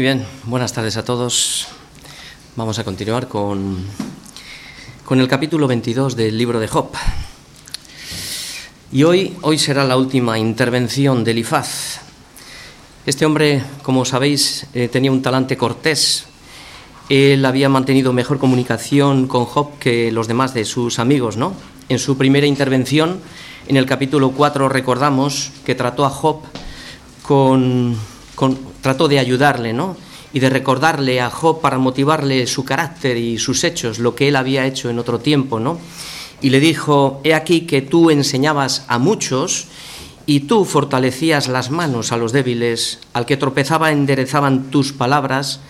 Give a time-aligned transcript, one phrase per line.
[0.00, 1.66] Muy bien, buenas tardes a todos.
[2.56, 3.84] Vamos a continuar con,
[5.04, 6.88] con el capítulo 22 del libro de Job.
[8.92, 12.00] Y hoy, hoy será la última intervención de Elifaz.
[13.04, 16.24] Este hombre, como sabéis, eh, tenía un talante cortés.
[17.10, 21.52] Él había mantenido mejor comunicación con Job que los demás de sus amigos, ¿no?
[21.90, 23.20] En su primera intervención,
[23.68, 26.40] en el capítulo 4, recordamos que trató a Job
[27.22, 27.98] con,
[28.34, 29.96] con trató de ayudarle, ¿no?
[30.32, 34.36] Y de recordarle a Job para motivarle su carácter y sus hechos, lo que él
[34.36, 35.78] había hecho en otro tiempo, ¿no?
[36.40, 39.66] Y le dijo, he aquí que tú enseñabas a muchos
[40.26, 45.60] y tú fortalecías las manos a los débiles, al que tropezaba enderezaban tus palabras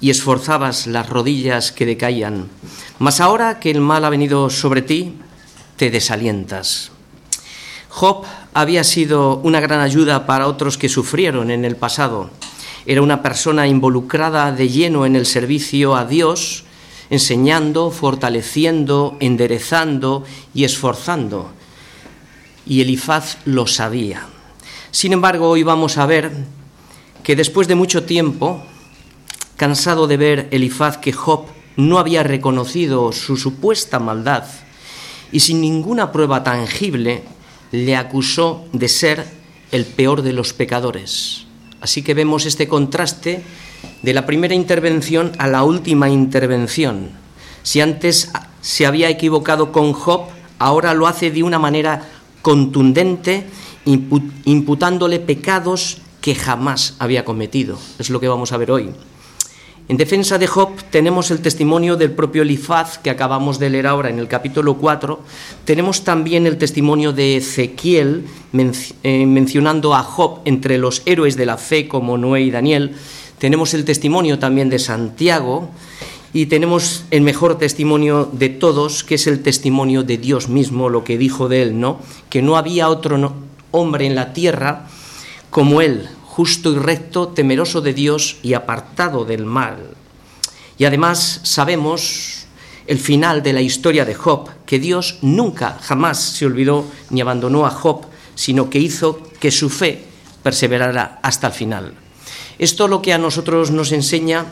[0.00, 2.48] y esforzabas las rodillas que decaían.
[2.98, 5.16] Mas ahora que el mal ha venido sobre ti,
[5.76, 6.92] te desalientas.
[7.88, 8.24] Job
[8.54, 12.30] había sido una gran ayuda para otros que sufrieron en el pasado.
[12.86, 16.64] Era una persona involucrada de lleno en el servicio a Dios,
[17.10, 21.50] enseñando, fortaleciendo, enderezando y esforzando.
[22.66, 24.26] Y Elifaz lo sabía.
[24.90, 26.32] Sin embargo, hoy vamos a ver
[27.22, 28.62] que después de mucho tiempo,
[29.56, 34.44] cansado de ver Elifaz que Job no había reconocido su supuesta maldad
[35.32, 37.22] y sin ninguna prueba tangible,
[37.72, 39.26] le acusó de ser
[39.70, 41.46] el peor de los pecadores.
[41.80, 43.42] Así que vemos este contraste
[44.02, 47.10] de la primera intervención a la última intervención.
[47.62, 50.26] Si antes se había equivocado con Job,
[50.58, 52.08] ahora lo hace de una manera
[52.42, 53.46] contundente,
[53.84, 57.78] imputándole pecados que jamás había cometido.
[57.98, 58.90] Es lo que vamos a ver hoy.
[59.90, 64.08] En defensa de Job tenemos el testimonio del propio Elifaz que acabamos de leer ahora
[64.08, 65.18] en el capítulo 4.
[65.64, 68.24] Tenemos también el testimonio de Ezequiel
[69.02, 72.94] eh, mencionando a Job entre los héroes de la fe como Noé y Daniel.
[73.38, 75.70] Tenemos el testimonio también de Santiago
[76.32, 81.02] y tenemos el mejor testimonio de todos, que es el testimonio de Dios mismo, lo
[81.02, 81.98] que dijo de él, ¿no?
[82.28, 83.34] Que no había otro
[83.72, 84.86] hombre en la tierra
[85.50, 89.96] como él, justo y recto, temeroso de Dios y apartado del mal.
[90.78, 92.46] Y además sabemos
[92.86, 97.66] el final de la historia de Job, que Dios nunca, jamás se olvidó ni abandonó
[97.66, 100.04] a Job, sino que hizo que su fe
[100.44, 101.94] perseverara hasta el final.
[102.60, 104.46] Esto lo que a nosotros nos enseña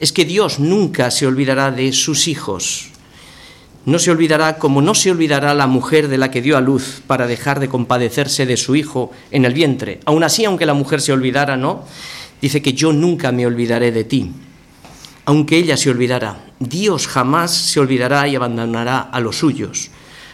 [0.00, 2.91] es que Dios nunca se olvidará de sus hijos,
[3.84, 7.02] no se olvidará como no se olvidará la mujer de la que dio a luz
[7.06, 10.00] para dejar de compadecerse de su hijo en el vientre.
[10.04, 11.84] Aún así, aunque la mujer se olvidara, ¿no?
[12.40, 14.30] Dice que yo nunca me olvidaré de ti.
[15.24, 19.90] Aunque ella se olvidara, Dios jamás se olvidará y abandonará a los suyos.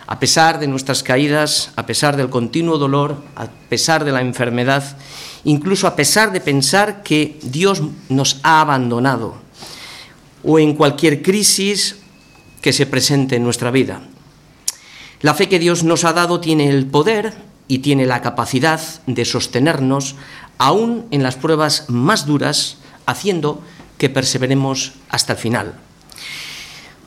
[0.06, 4.96] A pesar de nuestras caídas, a pesar del continuo dolor, a pesar de la enfermedad,
[5.44, 9.36] incluso a pesar de pensar que Dios nos ha abandonado,
[10.42, 11.97] o en cualquier crisis
[12.60, 14.02] que se presente en nuestra vida.
[15.20, 17.34] La fe que Dios nos ha dado tiene el poder
[17.66, 20.16] y tiene la capacidad de sostenernos
[20.58, 23.62] aún en las pruebas más duras, haciendo
[23.98, 25.74] que perseveremos hasta el final.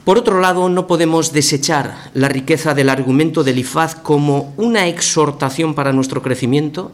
[0.04, 5.76] Por otro lado, no podemos desechar la riqueza del argumento de Elifaz como una exhortación
[5.76, 6.92] para nuestro crecimiento.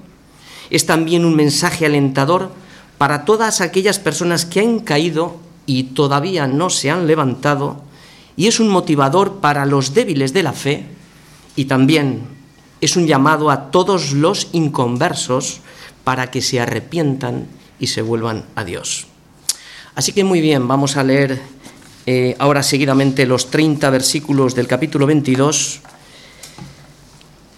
[0.69, 2.51] Es también un mensaje alentador
[2.97, 7.87] para todas aquellas personas que han caído y todavía no se han levantado
[8.38, 10.86] y es un motivador para los débiles de la fe
[11.56, 12.22] y también
[12.80, 15.59] es un llamado a todos los inconversos
[16.03, 17.48] para que se arrepientan
[17.80, 19.08] y se vuelvan a Dios.
[19.96, 21.42] Así que muy bien, vamos a leer
[22.06, 25.81] eh, ahora seguidamente los 30 versículos del capítulo 22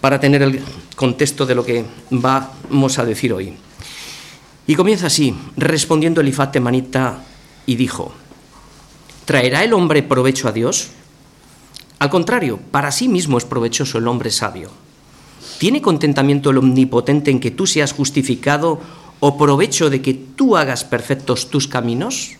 [0.00, 0.62] para tener el
[0.96, 3.52] contexto de lo que vamos a decir hoy.
[4.66, 7.22] Y comienza así, respondiendo Elifate Manita
[7.66, 8.14] y dijo,
[9.30, 10.88] ¿Traerá el hombre provecho a Dios?
[12.00, 14.72] Al contrario, para sí mismo es provechoso el hombre sabio.
[15.60, 18.80] ¿Tiene contentamiento el omnipotente en que tú seas justificado
[19.20, 22.38] o provecho de que tú hagas perfectos tus caminos?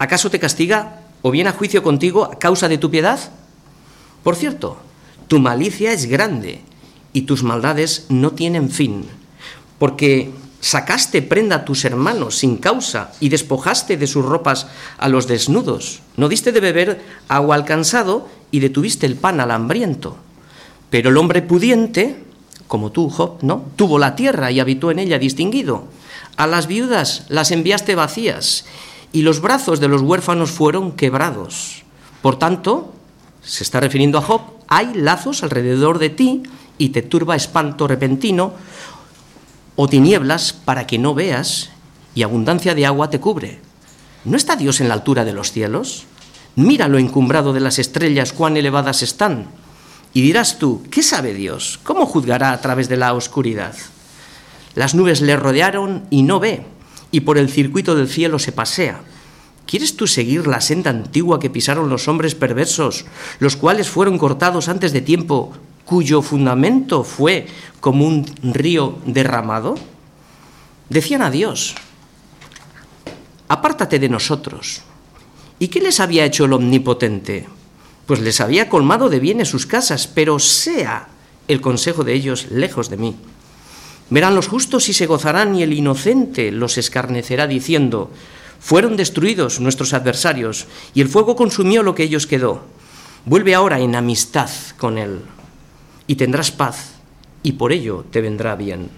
[0.00, 3.20] ¿Acaso te castiga o viene a juicio contigo a causa de tu piedad?
[4.24, 4.78] Por cierto,
[5.28, 6.60] tu malicia es grande
[7.12, 9.04] y tus maldades no tienen fin,
[9.78, 14.66] porque Sacaste prenda a tus hermanos sin causa y despojaste de sus ropas
[14.98, 16.02] a los desnudos.
[16.16, 20.16] No diste de beber agua al cansado y detuviste el pan al hambriento.
[20.90, 22.22] Pero el hombre pudiente,
[22.68, 23.64] como tú, Job, ¿no?
[23.76, 25.84] Tuvo la tierra y habitó en ella distinguido.
[26.36, 28.66] A las viudas las enviaste vacías
[29.12, 31.84] y los brazos de los huérfanos fueron quebrados.
[32.22, 32.92] Por tanto,
[33.42, 36.42] se está refiriendo a Job, hay lazos alrededor de ti
[36.76, 38.52] y te turba espanto repentino
[39.82, 41.70] o tinieblas para que no veas
[42.14, 43.60] y abundancia de agua te cubre.
[44.26, 46.04] ¿No está Dios en la altura de los cielos?
[46.54, 49.46] Mira lo encumbrado de las estrellas, cuán elevadas están.
[50.12, 51.80] Y dirás tú, ¿qué sabe Dios?
[51.82, 53.74] ¿Cómo juzgará a través de la oscuridad?
[54.74, 56.62] Las nubes le rodearon y no ve,
[57.10, 59.00] y por el circuito del cielo se pasea.
[59.64, 63.06] ¿Quieres tú seguir la senda antigua que pisaron los hombres perversos,
[63.38, 65.54] los cuales fueron cortados antes de tiempo,
[65.84, 67.46] cuyo fundamento fue
[67.80, 69.76] como un río derramado?
[70.88, 71.74] Decían a Dios,
[73.48, 74.82] apártate de nosotros.
[75.58, 77.46] ¿Y qué les había hecho el Omnipotente?
[78.06, 81.08] Pues les había colmado de bienes sus casas, pero sea
[81.48, 83.16] el consejo de ellos lejos de mí.
[84.10, 88.10] Verán los justos y se gozarán, y el inocente los escarnecerá diciendo,
[88.58, 92.62] fueron destruidos nuestros adversarios y el fuego consumió lo que ellos quedó.
[93.24, 95.22] Vuelve ahora en amistad con Él
[96.10, 96.94] y tendrás paz
[97.44, 98.88] y por ello te vendrá bien.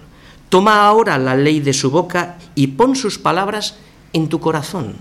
[0.49, 3.75] Toma ahora la ley de su boca y pon sus palabras
[4.13, 4.95] en tu corazón.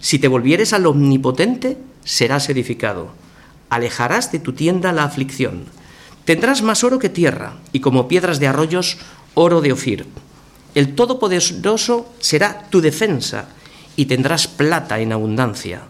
[0.00, 3.10] Si te volvieres al omnipotente, serás edificado.
[3.68, 5.66] Alejarás de tu tienda la aflicción.
[6.24, 8.96] Tendrás más oro que tierra y como piedras de arroyos,
[9.34, 10.06] oro de Ofir.
[10.74, 13.48] El Todopoderoso será tu defensa
[13.94, 15.82] y tendrás plata en abundancia,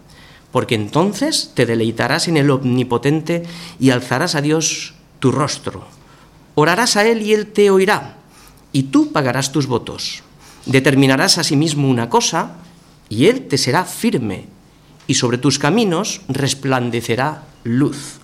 [0.50, 3.44] porque entonces te deleitarás en el Omnipotente
[3.78, 5.86] y alzarás a Dios tu rostro.
[6.54, 8.16] Orarás a Él y Él te oirá,
[8.72, 10.22] y tú pagarás tus votos.
[10.66, 12.56] Determinarás a sí mismo una cosa,
[13.08, 14.44] y Él te será firme,
[15.06, 18.18] y sobre tus caminos resplandecerá luz.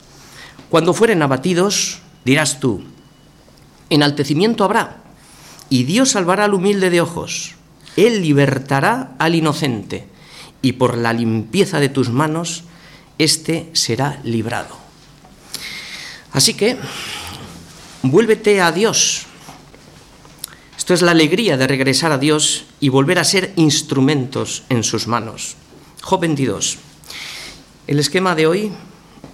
[0.68, 2.82] Cuando fueren abatidos, dirás tú,
[3.88, 4.98] enaltecimiento habrá
[5.70, 7.54] y Dios salvará al humilde de ojos.
[7.96, 10.06] Él libertará al inocente,
[10.60, 12.64] y por la limpieza de tus manos,
[13.16, 14.89] éste será librado.
[16.32, 16.76] Así que,
[18.02, 19.26] vuélvete a Dios.
[20.76, 25.06] Esto es la alegría de regresar a Dios y volver a ser instrumentos en sus
[25.06, 25.56] manos.
[26.02, 26.78] Job 22.
[27.86, 28.72] El esquema de hoy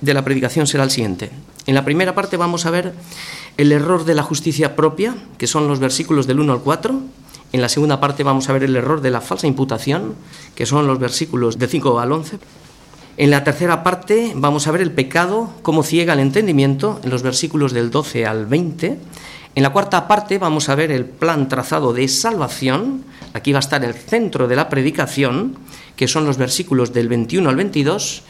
[0.01, 1.31] de la predicación será el siguiente.
[1.67, 2.95] En la primera parte vamos a ver
[3.57, 7.01] el error de la justicia propia, que son los versículos del 1 al 4.
[7.53, 10.15] En la segunda parte vamos a ver el error de la falsa imputación,
[10.55, 12.39] que son los versículos del 5 al 11.
[13.19, 17.23] En la tercera parte vamos a ver el pecado, cómo ciega el entendimiento, en los
[17.23, 18.99] versículos del 12 al 20.
[19.55, 23.61] En la cuarta parte vamos a ver el plan trazado de salvación, aquí va a
[23.61, 25.57] estar el centro de la predicación,
[25.97, 28.23] que son los versículos del 21 al 22.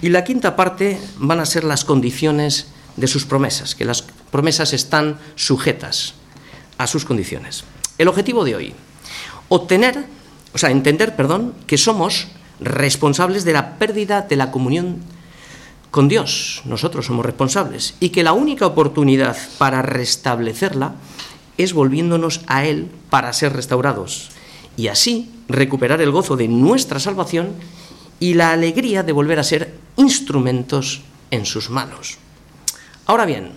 [0.00, 4.00] Y la quinta parte van a ser las condiciones de sus promesas, que las
[4.30, 6.14] promesas están sujetas
[6.78, 7.64] a sus condiciones.
[7.98, 8.74] El objetivo de hoy,
[9.50, 10.06] obtener,
[10.54, 12.28] o sea, entender, perdón, que somos
[12.64, 14.98] responsables de la pérdida de la comunión
[15.90, 16.62] con Dios.
[16.64, 20.94] Nosotros somos responsables y que la única oportunidad para restablecerla
[21.58, 24.30] es volviéndonos a Él para ser restaurados
[24.76, 27.52] y así recuperar el gozo de nuestra salvación
[28.18, 32.18] y la alegría de volver a ser instrumentos en sus manos.
[33.06, 33.50] Ahora bien,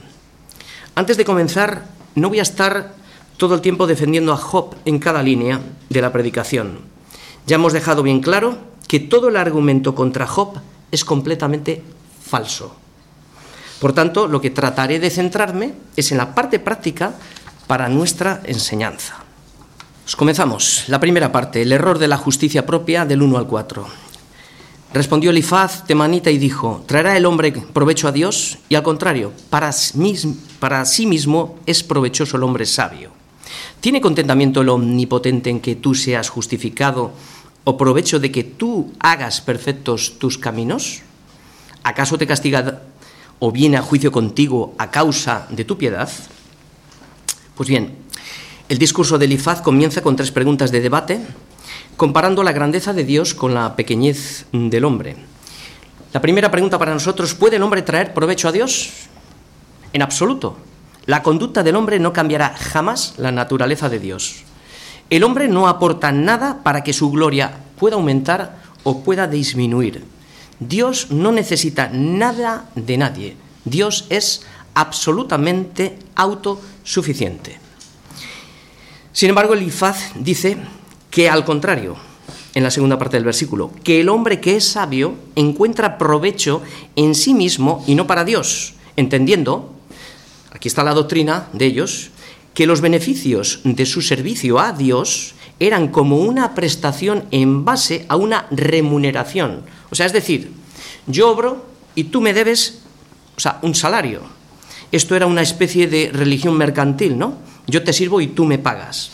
[0.96, 1.86] antes de comenzar,
[2.16, 2.96] no voy a estar
[3.38, 6.80] todo el tiempo defendiendo a Job en cada línea de la predicación.
[7.48, 10.60] Ya hemos dejado bien claro que todo el argumento contra Job
[10.92, 11.82] es completamente
[12.22, 12.76] falso.
[13.80, 17.14] Por tanto, lo que trataré de centrarme es en la parte práctica
[17.68, 19.16] para nuestra enseñanza.
[20.16, 20.86] Comenzamos.
[20.88, 23.86] La primera parte, el error de la justicia propia del 1 al 4.
[24.94, 28.60] Respondió Elifaz temanita y dijo, ¿traerá el hombre provecho a Dios?
[28.70, 33.12] Y al contrario, para sí mismo es provechoso el hombre sabio.
[33.82, 37.12] ¿Tiene contentamiento el omnipotente en que tú seas justificado
[37.66, 41.02] o provecho de que tú hagas perfectos tus caminos?
[41.84, 42.84] ¿Acaso te castiga
[43.40, 46.10] o viene a juicio contigo a causa de tu piedad?
[47.56, 47.98] Pues bien,
[48.70, 51.20] el discurso de Elifaz comienza con tres preguntas de debate
[51.98, 55.16] comparando la grandeza de Dios con la pequeñez del hombre.
[56.14, 58.92] La primera pregunta para nosotros, ¿puede el hombre traer provecho a Dios?
[59.92, 60.58] En absoluto.
[61.06, 64.45] La conducta del hombre no cambiará jamás la naturaleza de Dios.
[65.10, 70.04] El hombre no aporta nada para que su gloria pueda aumentar o pueda disminuir.
[70.60, 73.38] Dios no necesita nada de nadie.
[73.66, 74.44] Dios es
[74.74, 77.60] absolutamente autosuficiente.
[79.12, 80.58] Sin embargo, Elifaz dice
[81.10, 81.96] que al contrario,
[82.54, 86.62] en la segunda parte del versículo, que el hombre que es sabio encuentra provecho
[86.96, 89.74] en sí mismo y no para Dios, entendiendo,
[90.52, 92.12] aquí está la doctrina de ellos,
[92.56, 98.16] que los beneficios de su servicio a Dios eran como una prestación en base a
[98.16, 99.64] una remuneración.
[99.92, 100.52] O sea, es decir,
[101.06, 102.82] yo obro y tú me debes,
[103.38, 104.22] o sea, un salario.
[104.92, 107.36] Esto era una especie de religión mercantil, ¿no?
[107.68, 109.12] Yo te sirvo y tú me pagas.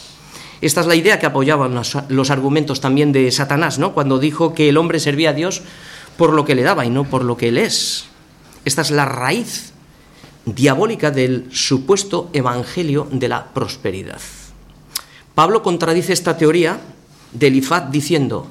[0.61, 3.93] Esta es la idea que apoyaban los, argumentos también de Satanás, ¿no?
[3.93, 5.63] Cuando dijo que el hombre servía a Dios
[6.17, 8.05] por lo que le daba y no por lo que él es.
[8.63, 9.70] Esta es la raíz
[10.45, 14.19] diabólica del supuesto evangelio de la prosperidad.
[15.35, 16.79] Pablo contradice esta teoría
[17.31, 18.47] de Elifaz diciendo,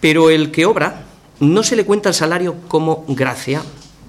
[0.00, 1.04] pero el que obra
[1.40, 3.62] no se le cuenta el salario como gracia,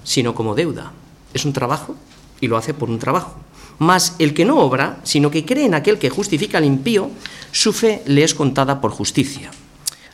[0.04, 0.92] sino como deuda.
[1.34, 1.96] Es un trabajo
[2.40, 3.36] y lo hace por un trabajo.
[3.78, 7.10] Mas el que no obra, sino que cree en aquel que justifica al impío,
[7.52, 9.50] su fe le es contada por justicia.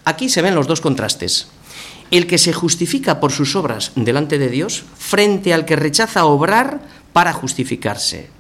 [0.05, 1.49] Aquí se ven los dos contrastes.
[2.11, 6.81] El que se justifica por sus obras delante de Dios frente al que rechaza obrar
[7.13, 8.31] para justificarse.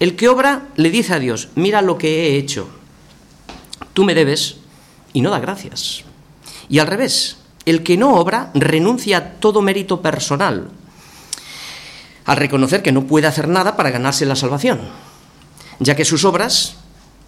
[0.00, 2.68] El que obra le dice a Dios, mira lo que he hecho,
[3.94, 4.56] tú me debes
[5.12, 6.04] y no da gracias.
[6.68, 10.68] Y al revés, el que no obra renuncia a todo mérito personal,
[12.26, 14.80] al reconocer que no puede hacer nada para ganarse la salvación,
[15.78, 16.76] ya que sus obras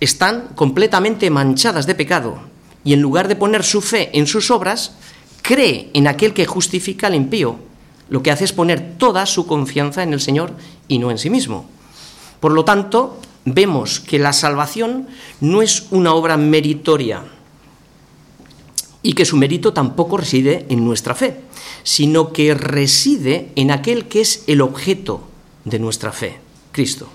[0.00, 2.40] están completamente manchadas de pecado
[2.84, 4.92] y en lugar de poner su fe en sus obras,
[5.42, 7.56] cree en aquel que justifica al impío.
[8.10, 10.52] Lo que hace es poner toda su confianza en el Señor
[10.88, 11.68] y no en sí mismo.
[12.40, 15.08] Por lo tanto, vemos que la salvación
[15.40, 17.24] no es una obra meritoria
[19.02, 21.40] y que su mérito tampoco reside en nuestra fe,
[21.82, 25.22] sino que reside en aquel que es el objeto
[25.64, 26.38] de nuestra fe,
[26.72, 27.08] Cristo.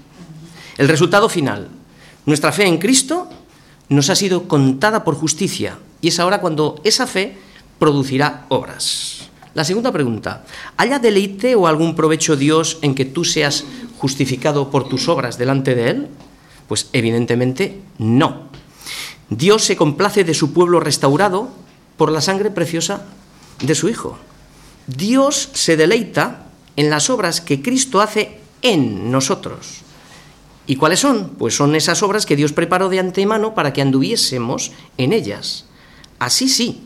[0.78, 1.70] El resultado final,
[2.26, 3.30] nuestra fe en Cristo
[3.90, 7.38] nos ha sido contada por justicia y es ahora cuando esa fe
[7.80, 9.30] producirá obras.
[9.54, 10.46] La segunda pregunta,
[10.78, 13.66] ¿haya deleite o algún provecho Dios en que tú seas
[14.00, 16.08] justificado por tus obras delante de Él?
[16.68, 18.50] Pues evidentemente no.
[19.30, 21.50] Dios se complace de su pueblo restaurado
[21.98, 23.06] por la sangre preciosa
[23.62, 24.18] de su Hijo.
[24.88, 29.82] Dios se deleita en las obras que Cristo hace en nosotros.
[30.66, 31.30] ¿Y cuáles son?
[31.38, 35.66] Pues son esas obras que Dios preparó de antemano para que anduviésemos en ellas.
[36.20, 36.82] Así sí,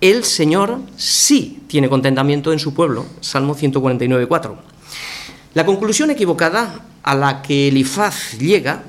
[0.00, 3.06] el Señor sí tiene contentamiento en su pueblo.
[3.20, 4.58] Salmo 149, 4.
[5.54, 8.84] La conclusión equivocada a la que Elifaz llega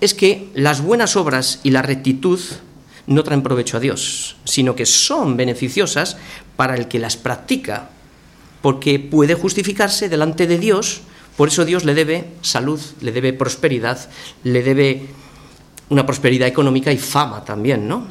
[0.00, 2.40] es que las buenas obras y la rectitud
[3.06, 6.16] no traen provecho a Dios, sino que son beneficiosas
[6.56, 7.90] para el que las practica,
[8.62, 11.02] porque puede justificarse delante de Dios,
[11.36, 13.98] por eso Dios le debe salud, le debe prosperidad,
[14.44, 15.06] le debe
[15.88, 18.06] una prosperidad económica y fama también, ¿no?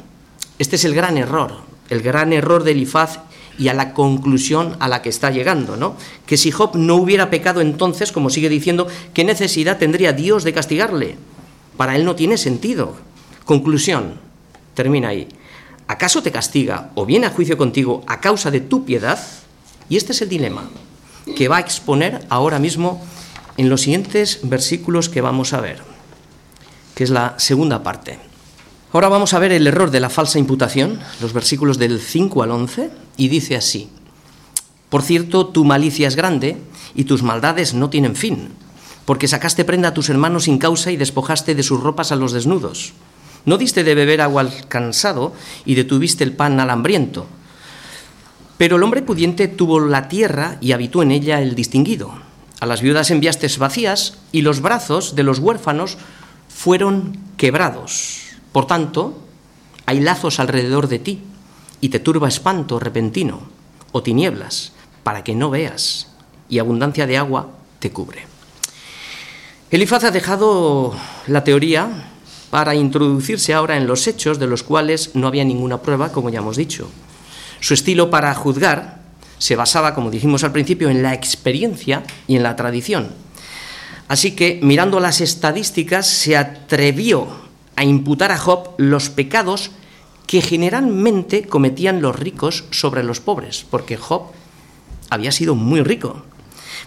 [0.58, 3.18] Este es el gran error, el gran error de Elifaz
[3.58, 5.96] y a la conclusión a la que está llegando, ¿no?
[6.24, 10.54] Que si Job no hubiera pecado entonces, como sigue diciendo, ¿qué necesidad tendría Dios de
[10.54, 11.16] castigarle?
[11.76, 12.96] Para él no tiene sentido.
[13.44, 14.14] Conclusión,
[14.74, 15.28] termina ahí.
[15.88, 19.18] ¿Acaso te castiga o viene a juicio contigo a causa de tu piedad?
[19.88, 20.70] Y este es el dilema
[21.36, 23.04] que va a exponer ahora mismo
[23.56, 25.82] en los siguientes versículos que vamos a ver,
[26.94, 28.29] que es la segunda parte.
[28.92, 32.50] Ahora vamos a ver el error de la falsa imputación, los versículos del 5 al
[32.50, 33.88] 11, y dice así,
[34.88, 36.56] Por cierto, tu malicia es grande
[36.96, 38.48] y tus maldades no tienen fin,
[39.04, 42.32] porque sacaste prenda a tus hermanos sin causa y despojaste de sus ropas a los
[42.32, 42.92] desnudos.
[43.44, 47.28] No diste de beber agua al cansado y detuviste el pan al hambriento.
[48.58, 52.12] Pero el hombre pudiente tuvo la tierra y habitó en ella el distinguido.
[52.58, 55.96] A las viudas enviaste vacías y los brazos de los huérfanos
[56.48, 58.29] fueron quebrados.
[58.52, 59.18] Por tanto,
[59.86, 61.22] hay lazos alrededor de ti
[61.80, 63.42] y te turba espanto repentino
[63.92, 66.08] o tinieblas para que no veas
[66.48, 68.26] y abundancia de agua te cubre.
[69.70, 70.94] Elifaz ha dejado
[71.26, 72.10] la teoría
[72.50, 76.40] para introducirse ahora en los hechos de los cuales no había ninguna prueba, como ya
[76.40, 76.90] hemos dicho.
[77.60, 79.00] Su estilo para juzgar
[79.38, 83.10] se basaba, como dijimos al principio, en la experiencia y en la tradición.
[84.08, 87.28] Así que, mirando las estadísticas, se atrevió
[87.80, 89.70] a imputar a Job los pecados
[90.26, 94.24] que generalmente cometían los ricos sobre los pobres, porque Job
[95.08, 96.22] había sido muy rico.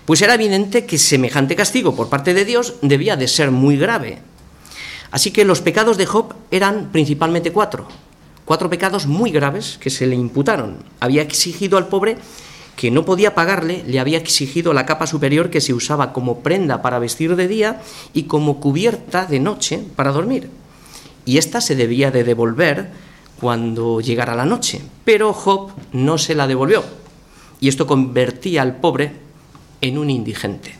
[0.05, 4.21] Pues era evidente que semejante castigo por parte de Dios debía de ser muy grave,
[5.09, 7.87] Así que los pecados de Job eran principalmente cuatro,
[8.45, 10.77] cuatro pecados muy graves que se le imputaron.
[10.99, 12.17] Había exigido al pobre
[12.75, 16.81] que no podía pagarle, le había exigido la capa superior que se usaba como prenda
[16.81, 17.81] para vestir de día
[18.13, 20.49] y como cubierta de noche para dormir.
[21.25, 22.91] Y esta se debía de devolver
[23.39, 24.81] cuando llegara la noche.
[25.05, 26.83] Pero Job no se la devolvió.
[27.59, 29.13] Y esto convertía al pobre
[29.81, 30.75] en un indigente.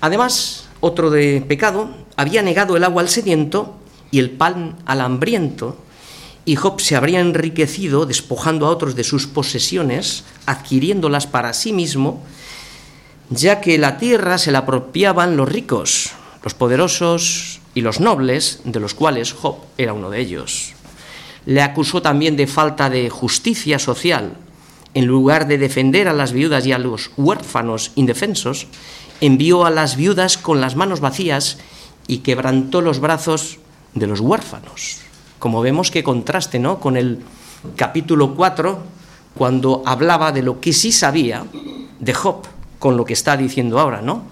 [0.00, 3.74] Además, otro de pecado, había negado el agua al sediento
[4.10, 5.78] y el pan al hambriento,
[6.44, 12.22] y Job se habría enriquecido despojando a otros de sus posesiones, adquiriéndolas para sí mismo,
[13.30, 18.80] ya que la tierra se la apropiaban los ricos, los poderosos y los nobles, de
[18.80, 20.72] los cuales Job era uno de ellos.
[21.44, 24.36] Le acusó también de falta de justicia social.
[24.94, 28.68] En lugar de defender a las viudas y a los huérfanos indefensos,
[29.20, 31.58] envió a las viudas con las manos vacías
[32.06, 33.58] y quebrantó los brazos
[33.94, 34.98] de los huérfanos.
[35.40, 36.78] Como vemos que contraste ¿no?
[36.78, 37.20] con el
[37.76, 38.78] capítulo 4,
[39.34, 41.44] cuando hablaba de lo que sí sabía
[41.98, 42.42] de Job,
[42.78, 44.22] con lo que está diciendo ahora, ¿no?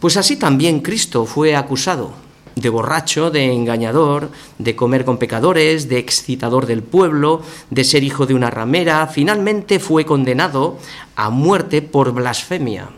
[0.00, 2.27] Pues así también Cristo fue acusado
[2.60, 8.26] de borracho, de engañador, de comer con pecadores, de excitador del pueblo, de ser hijo
[8.26, 10.78] de una ramera, finalmente fue condenado
[11.16, 12.90] a muerte por blasfemia.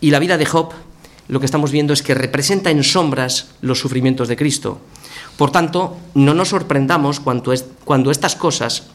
[0.00, 0.70] Y la vida de Job,
[1.28, 4.80] lo que estamos viendo es que representa en sombras los sufrimientos de Cristo.
[5.36, 8.88] Por tanto, no nos sorprendamos cuando, cuando estas cosas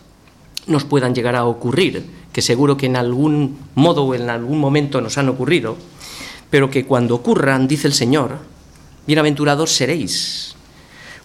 [0.68, 5.02] nos puedan llegar a ocurrir, que seguro que en algún modo o en algún momento
[5.02, 5.78] nos han ocurrido,
[6.50, 8.38] pero que cuando ocurran, dice el Señor,
[9.08, 10.54] bienaventurados seréis.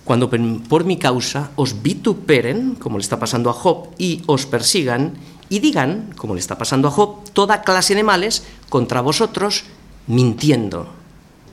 [0.05, 5.19] Cuando por mi causa os vituperen, como le está pasando a Job, y os persigan,
[5.51, 9.65] y digan, como le está pasando a Job, toda clase de males contra vosotros,
[10.07, 10.89] mintiendo.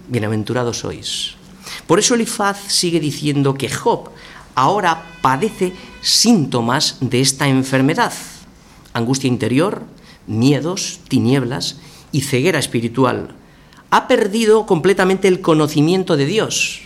[0.07, 1.35] Bienaventurados sois.
[1.85, 4.09] Por eso Elifaz sigue diciendo que Job
[4.55, 8.13] ahora padece síntomas de esta enfermedad.
[8.93, 9.85] Angustia interior,
[10.25, 11.77] miedos, tinieblas
[12.11, 13.38] y ceguera espiritual
[13.91, 16.81] ha perdido completamente el conocimiento de Dios.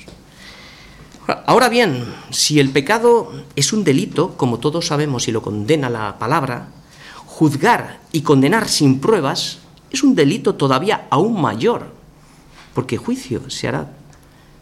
[1.45, 6.19] Ahora bien, si el pecado es un delito, como todos sabemos y lo condena la
[6.19, 6.67] palabra,
[7.25, 11.91] juzgar y condenar sin pruebas es un delito todavía aún mayor,
[12.74, 13.91] porque juicio se hará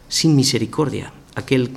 [0.08, 1.76] sin misericordia aquel,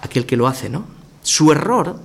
[0.00, 0.84] aquel que lo hace, ¿no?
[1.22, 2.00] Su error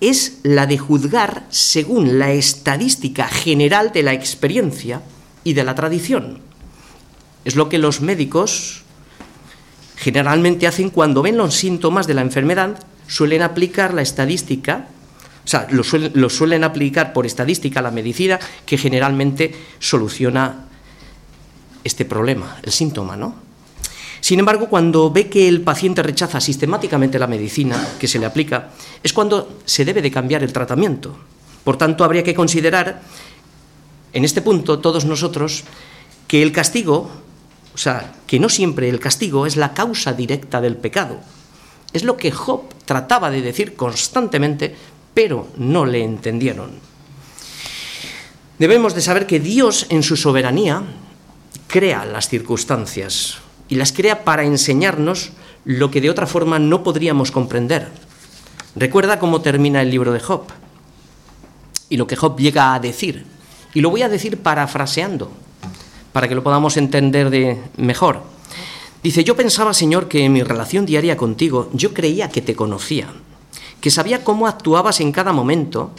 [0.00, 5.00] es la de juzgar según la estadística general de la experiencia
[5.44, 6.40] y de la tradición.
[7.44, 8.82] Es lo que los médicos
[9.96, 14.88] generalmente hacen cuando ven los síntomas de la enfermedad, suelen aplicar la estadística,
[15.44, 15.84] o sea, lo
[16.30, 20.66] suelen, aplicar por estadística la medicina que generalmente soluciona
[21.84, 23.44] este problema, el síntoma, ¿no?
[24.22, 28.70] Sin embargo, cuando ve que el paciente rechaza sistemáticamente la medicina que se le aplica,
[29.02, 31.14] es cuando se debe de cambiar el tratamiento.
[31.62, 33.02] Por tanto, habría que considerar
[34.14, 35.64] en este punto todos nosotros
[36.26, 37.10] que el castigo,
[37.74, 41.18] o sea, que no siempre el castigo es la causa directa del pecado.
[41.92, 44.74] Es lo que Job trataba de decir constantemente,
[45.12, 46.70] pero no le entendieron.
[48.58, 50.82] Debemos de saber que Dios en su soberanía
[51.66, 55.32] crea las circunstancias y las crea para enseñarnos
[55.64, 57.88] lo que de otra forma no podríamos comprender.
[58.76, 60.44] Recuerda cómo termina el libro de Job
[61.88, 63.33] y lo que Job llega a decir
[63.74, 65.30] y lo voy a decir parafraseando,
[66.12, 68.22] para que lo podamos entender de mejor.
[69.02, 73.08] Dice, yo pensaba, Señor, que en mi relación diaria contigo yo creía que te conocía,
[73.80, 75.90] que sabía cómo actuabas en cada momento,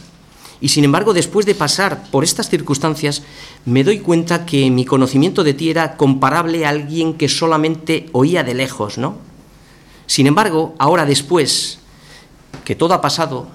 [0.62, 3.24] y sin embargo, después de pasar por estas circunstancias,
[3.66, 8.44] me doy cuenta que mi conocimiento de ti era comparable a alguien que solamente oía
[8.44, 9.18] de lejos, ¿no?
[10.08, 11.80] Sin embargo, ahora después
[12.64, 13.48] que todo ha pasado,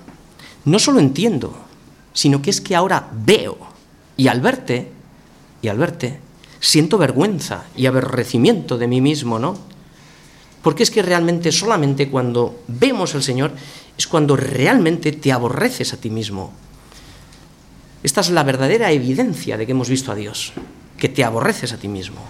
[0.67, 1.57] no solo entiendo,
[2.13, 3.70] sino que es que ahora veo
[4.17, 4.89] y al verte,
[5.63, 6.21] y al verte,
[6.61, 9.59] siento vergüenza y aborrecimiento de mí mismo, ¿no?
[10.63, 13.53] Porque es que realmente solamente cuando vemos al Señor
[13.97, 16.53] es cuando realmente te aborreces a ti mismo.
[18.03, 20.53] Esta es la verdadera evidencia de que hemos visto a Dios,
[20.99, 22.21] que te aborreces a ti mismo.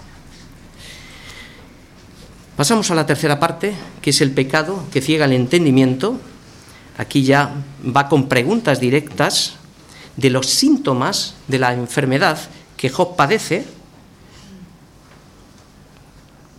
[2.55, 6.19] Pasamos a la tercera parte, que es el pecado que ciega el entendimiento.
[6.97, 9.55] Aquí ya va con preguntas directas
[10.17, 12.39] de los síntomas de la enfermedad
[12.77, 13.65] que Job padece.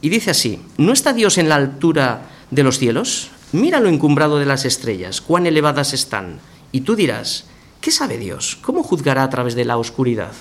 [0.01, 3.31] Y dice así, ¿no está Dios en la altura de los cielos?
[3.53, 6.41] Mira lo encumbrado de las estrellas, cuán elevadas están.
[6.73, 7.45] Y tú dirás,
[7.81, 8.59] ¿qué sabe Dios?
[8.63, 10.33] ¿Cómo juzgará a través de la oscuridad?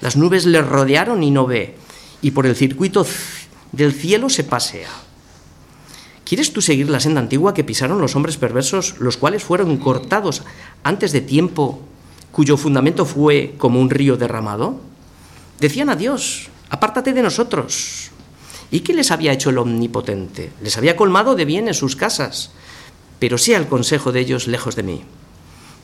[0.00, 1.76] Las nubes le rodearon y no ve,
[2.22, 3.06] y por el circuito
[3.72, 4.90] del cielo se pasea.
[6.24, 10.42] ¿Quieres tú seguir la senda antigua que pisaron los hombres perversos, los cuales fueron cortados
[10.82, 11.82] antes de tiempo
[12.34, 14.80] cuyo fundamento fue como un río derramado?
[15.60, 18.10] Decían a Dios, apártate de nosotros.
[18.72, 20.50] ¿Y qué les había hecho el Omnipotente?
[20.60, 22.50] Les había colmado de bienes sus casas,
[23.20, 25.02] pero sea el consejo de ellos lejos de mí.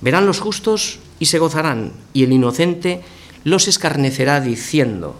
[0.00, 3.02] Verán los justos y se gozarán, y el inocente
[3.44, 5.14] los escarnecerá diciendo,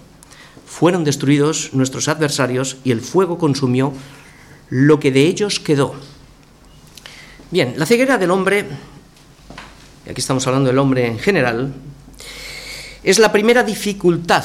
[0.67, 3.93] fueron destruidos nuestros adversarios y el fuego consumió
[4.69, 5.95] lo que de ellos quedó.
[7.53, 8.67] Bien, la ceguera del hombre
[10.09, 11.73] aquí estamos hablando del hombre en general,
[13.03, 14.45] es la primera dificultad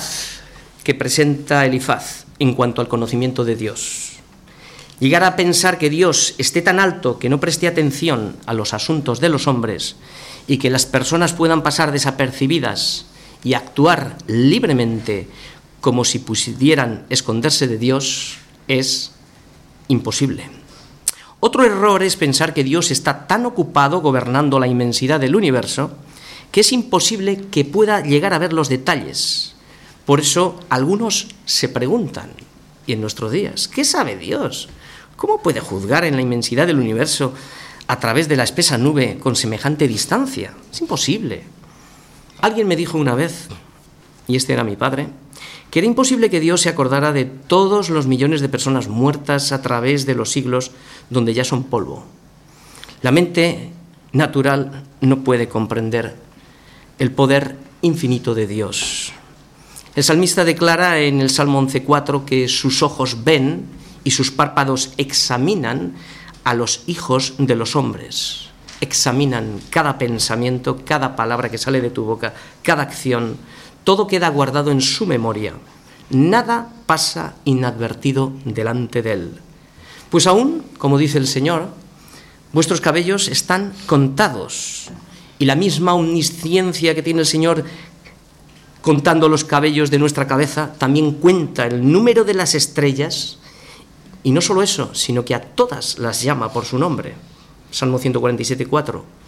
[0.83, 2.25] que presenta Elifaz.
[2.37, 4.11] en cuanto al conocimiento de Dios.
[4.99, 9.19] Llegar a pensar que Dios esté tan alto que no preste atención a los asuntos
[9.19, 9.95] de los hombres
[10.47, 13.05] y que las personas puedan pasar desapercibidas
[13.43, 15.27] y actuar libremente
[15.81, 18.37] como si pudieran esconderse de Dios
[18.67, 19.11] es
[19.87, 20.54] imposible.
[21.47, 25.91] Otro error es pensar que Dios está tan ocupado gobernando la inmensidad del universo
[26.51, 29.53] que es imposible que pueda llegar a ver los detalles.
[30.08, 32.31] Por eso algunos se preguntan,
[32.88, 34.69] y en nuestros días, ¿qué sabe Dios?
[35.17, 37.36] ¿Cómo puede juzgar en la inmensidad del universo
[37.86, 40.51] a través de la espesa nube con semejante distancia?
[40.71, 41.43] Es imposible.
[42.41, 43.49] Alguien me dijo una vez,
[44.27, 45.10] y este era mi padre,
[45.75, 49.61] que era imposible que Dios se acordara de todos los millones de personas muertas a
[49.61, 50.71] través de los siglos
[51.09, 52.05] donde ya son polvo.
[53.01, 53.71] La mente
[54.13, 56.15] natural no puede comprender
[56.97, 59.11] el poder infinito de Dios.
[59.97, 63.65] El salmista declara en el Salmo 11.4 que sus ojos ven
[64.05, 65.95] y sus párpados examinan
[66.45, 68.47] a los hijos de los hombres.
[68.79, 72.33] Examinan cada pensamiento, cada palabra que sale de tu boca,
[72.63, 73.35] cada acción.
[73.86, 75.54] Todo queda guardado en su memoria.
[76.10, 79.32] Nada pasa inadvertido delante de él.
[80.10, 81.69] Pues aún, como dice el Señor,
[82.52, 84.89] vuestros cabellos están contados
[85.39, 87.63] y la misma omnisciencia que tiene el Señor
[88.82, 93.39] contando los cabellos de nuestra cabeza, también cuenta el número de las estrellas,
[94.21, 97.15] y no solo eso, sino que a todas las llama por su nombre.
[97.71, 99.24] Salmo 147, 4.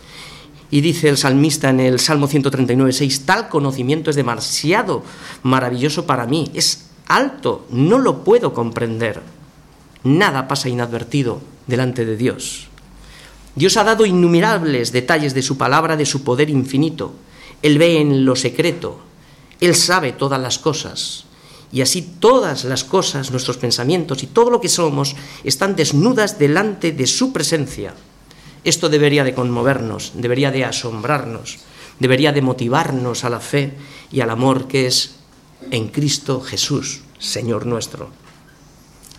[0.69, 5.03] Y dice el salmista en el Salmo 139, 6, tal conocimiento es demasiado
[5.43, 9.21] maravilloso para mí, es alto, no lo puedo comprender.
[10.03, 12.67] Nada pasa inadvertido delante de Dios.
[13.55, 17.13] Dios ha dado innumerables detalles de su palabra, de su poder infinito.
[17.61, 18.99] Él ve en lo secreto,
[19.59, 21.25] Él sabe todas las cosas.
[21.71, 26.91] Y así todas las cosas, nuestros pensamientos y todo lo que somos están desnudas delante
[26.91, 27.93] de su presencia.
[28.67, 31.59] Esto debería de conmovernos, debería de asombrarnos,
[32.01, 33.71] debería de motivarnos a la fe
[34.11, 35.15] y al amor que es
[35.71, 38.09] en Cristo Jesús, Señor nuestro.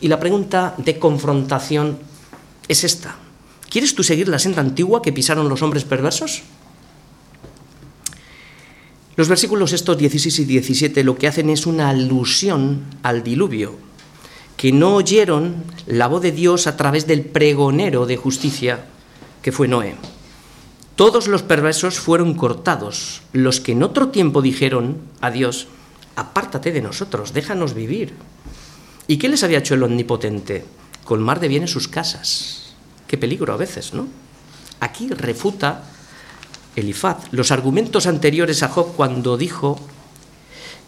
[0.02, 1.98] Y la pregunta de confrontación
[2.68, 3.16] es esta.
[3.70, 6.42] ¿Quieres tú seguir la senda antigua que pisaron los hombres perversos?
[9.16, 13.76] Los versículos estos 16 y 17 lo que hacen es una alusión al diluvio,
[14.58, 18.84] que no oyeron la voz de Dios a través del pregonero de justicia
[19.48, 19.94] que fue Noé.
[20.94, 25.68] Todos los perversos fueron cortados, los que en otro tiempo dijeron a Dios,
[26.16, 28.12] apártate de nosotros, déjanos vivir.
[29.06, 30.66] ¿Y qué les había hecho el Omnipotente?
[31.02, 32.74] Colmar de bienes sus casas
[33.06, 34.06] Qué peligro a veces, ¿no?
[34.80, 35.82] Aquí refuta
[36.76, 39.80] Elifaz los argumentos anteriores a Job cuando dijo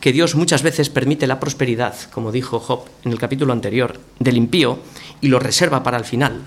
[0.01, 4.37] que Dios muchas veces permite la prosperidad, como dijo Job en el capítulo anterior, del
[4.37, 4.81] impío
[5.23, 6.43] y lo reserva para el final.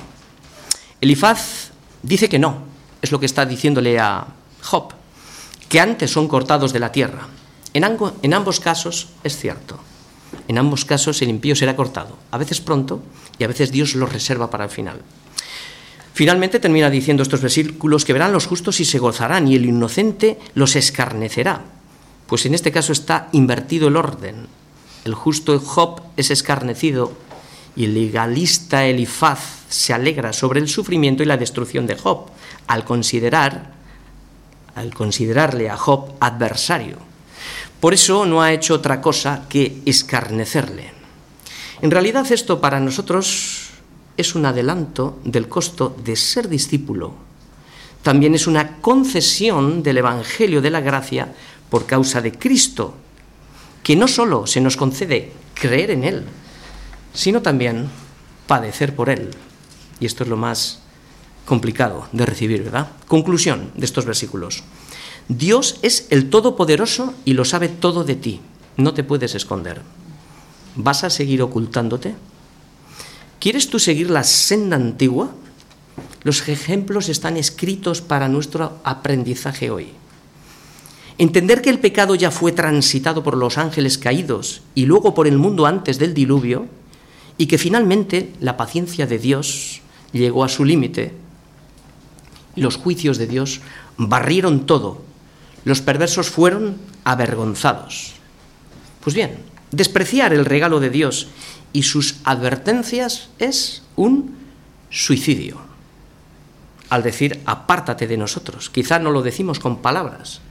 [1.01, 1.72] Elifaz
[2.03, 2.57] dice que no,
[3.01, 4.27] es lo que está diciéndole a
[4.61, 4.93] Job,
[5.67, 7.27] que antes son cortados de la tierra.
[7.73, 7.83] En,
[8.33, 9.79] ambos casos es cierto.
[10.47, 13.01] En ambos casos el impío será cortado, a veces pronto
[13.39, 15.01] y a veces Dios lo reserva para el final.
[16.13, 20.37] Finalmente termina diciendo estos versículos que verán los justos y se gozarán y el inocente
[20.53, 21.63] los escarnecerá.
[22.27, 24.47] Pues en este caso está invertido el orden.
[25.05, 27.13] El justo Job es escarnecido
[27.75, 32.27] y el legalista Elifaz se alegra sobre el sufrimiento y la destrucción de Job
[32.67, 33.73] al considerar
[34.75, 36.97] al considerarle a Job adversario.
[37.79, 40.91] Por eso no ha hecho otra cosa que escarnecerle.
[41.81, 43.69] En realidad esto para nosotros
[44.15, 47.13] es un adelanto del costo de ser discípulo.
[48.01, 51.33] También es una concesión del Evangelio de la Gracia
[51.69, 52.93] por causa de Cristo,
[53.81, 56.23] que no solo se nos concede creer en Él,
[57.13, 57.87] sino también
[58.47, 59.31] padecer por Él.
[59.99, 60.79] Y esto es lo más
[61.45, 62.89] complicado de recibir, ¿verdad?
[63.07, 64.63] Conclusión de estos versículos.
[65.27, 68.41] Dios es el Todopoderoso y lo sabe todo de ti.
[68.77, 69.81] No te puedes esconder.
[70.75, 72.15] ¿Vas a seguir ocultándote?
[73.39, 75.31] ¿Quieres tú seguir la senda antigua?
[76.23, 79.89] Los ejemplos están escritos para nuestro aprendizaje hoy.
[81.17, 85.37] Entender que el pecado ya fue transitado por los ángeles caídos y luego por el
[85.37, 86.67] mundo antes del diluvio
[87.37, 91.23] y que finalmente la paciencia de Dios llegó a su límite
[92.55, 93.61] los juicios de Dios
[93.97, 95.01] barrieron todo.
[95.65, 98.13] Los perversos fueron avergonzados.
[99.01, 99.39] Pues bien,
[99.71, 101.27] despreciar el regalo de Dios
[101.71, 104.35] y sus advertencias es un
[104.89, 105.61] suicidio.
[106.89, 108.69] Al decir, apártate de nosotros.
[108.69, 110.41] Quizá no lo decimos con palabras,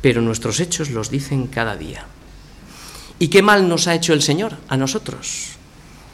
[0.00, 2.06] pero nuestros hechos los dicen cada día.
[3.18, 5.56] ¿Y qué mal nos ha hecho el Señor a nosotros?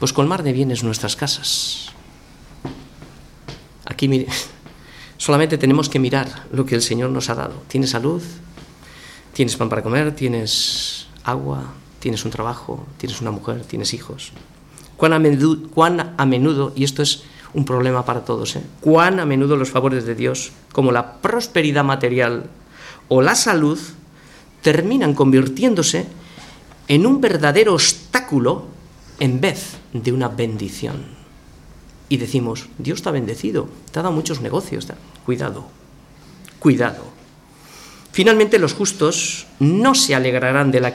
[0.03, 1.93] Pues colmar de bienes nuestras casas.
[3.85, 4.27] Aquí
[5.15, 7.63] solamente tenemos que mirar lo que el Señor nos ha dado.
[7.69, 8.21] Tienes salud,
[9.31, 14.33] tienes pan para comer, tienes agua, tienes un trabajo, tienes una mujer, tienes hijos.
[14.97, 18.63] Cuán a menudo, cuán a menudo y esto es un problema para todos, ¿eh?
[18.81, 22.49] cuán a menudo los favores de Dios, como la prosperidad material
[23.07, 23.79] o la salud,
[24.61, 26.07] terminan convirtiéndose
[26.89, 28.73] en un verdadero obstáculo
[29.19, 31.05] en vez de una bendición.
[32.09, 34.87] Y decimos, Dios te ha bendecido, te ha dado muchos negocios.
[35.25, 35.65] Cuidado,
[36.59, 37.13] cuidado.
[38.11, 40.93] Finalmente los justos no se alegrarán de la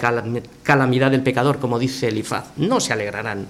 [0.63, 3.49] calamidad del pecador, como dice Elifaz, no se alegrarán,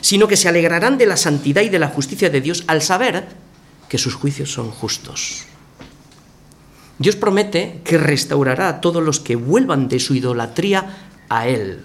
[0.00, 3.28] sino que se alegrarán de la santidad y de la justicia de Dios al saber
[3.90, 5.44] que sus juicios son justos.
[6.98, 10.96] Dios promete que restaurará a todos los que vuelvan de su idolatría
[11.28, 11.80] a Él.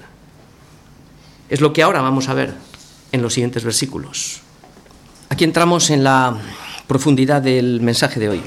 [1.50, 2.56] Es lo que ahora vamos a ver
[3.12, 4.42] en los siguientes versículos.
[5.30, 6.38] Aquí entramos en la
[6.88, 8.42] profundidad del mensaje de hoy.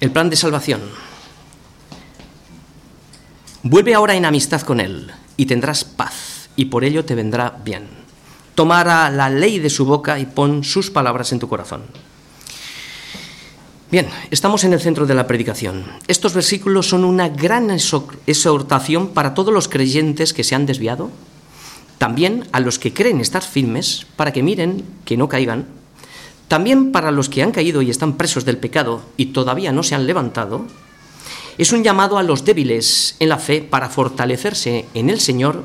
[0.00, 0.80] El plan de salvación.
[3.62, 7.88] Vuelve ahora en amistad con Él y tendrás paz y por ello te vendrá bien.
[8.54, 11.82] Tomara la ley de su boca y pon sus palabras en tu corazón.
[13.90, 15.84] Bien, estamos en el centro de la predicación.
[16.08, 21.10] Estos versículos son una gran exhortación para todos los creyentes que se han desviado,
[21.98, 25.66] también a los que creen estar firmes, para que miren que no caigan,
[26.48, 29.94] también para los que han caído y están presos del pecado y todavía no se
[29.94, 30.66] han levantado.
[31.56, 35.64] Es un llamado a los débiles en la fe para fortalecerse en el Señor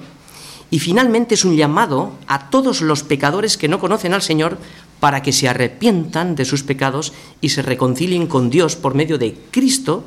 [0.72, 4.58] y finalmente es un llamado a todos los pecadores que no conocen al Señor
[5.00, 9.38] para que se arrepientan de sus pecados y se reconcilien con Dios por medio de
[9.52, 10.04] Cristo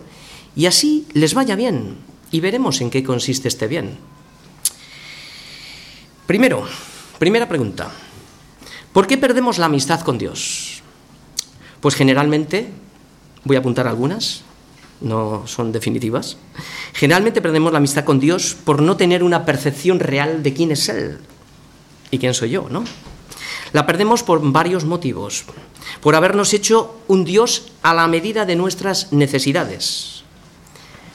[0.54, 1.96] y así les vaya bien.
[2.30, 3.98] Y veremos en qué consiste este bien.
[6.32, 6.64] Primero,
[7.18, 7.90] primera pregunta.
[8.94, 10.80] ¿Por qué perdemos la amistad con Dios?
[11.78, 12.70] Pues generalmente,
[13.44, 14.40] voy a apuntar algunas,
[15.02, 16.38] no son definitivas.
[16.94, 20.88] Generalmente perdemos la amistad con Dios por no tener una percepción real de quién es
[20.88, 21.18] Él
[22.10, 22.82] y quién soy yo, ¿no?
[23.74, 25.44] La perdemos por varios motivos.
[26.00, 30.21] Por habernos hecho un Dios a la medida de nuestras necesidades.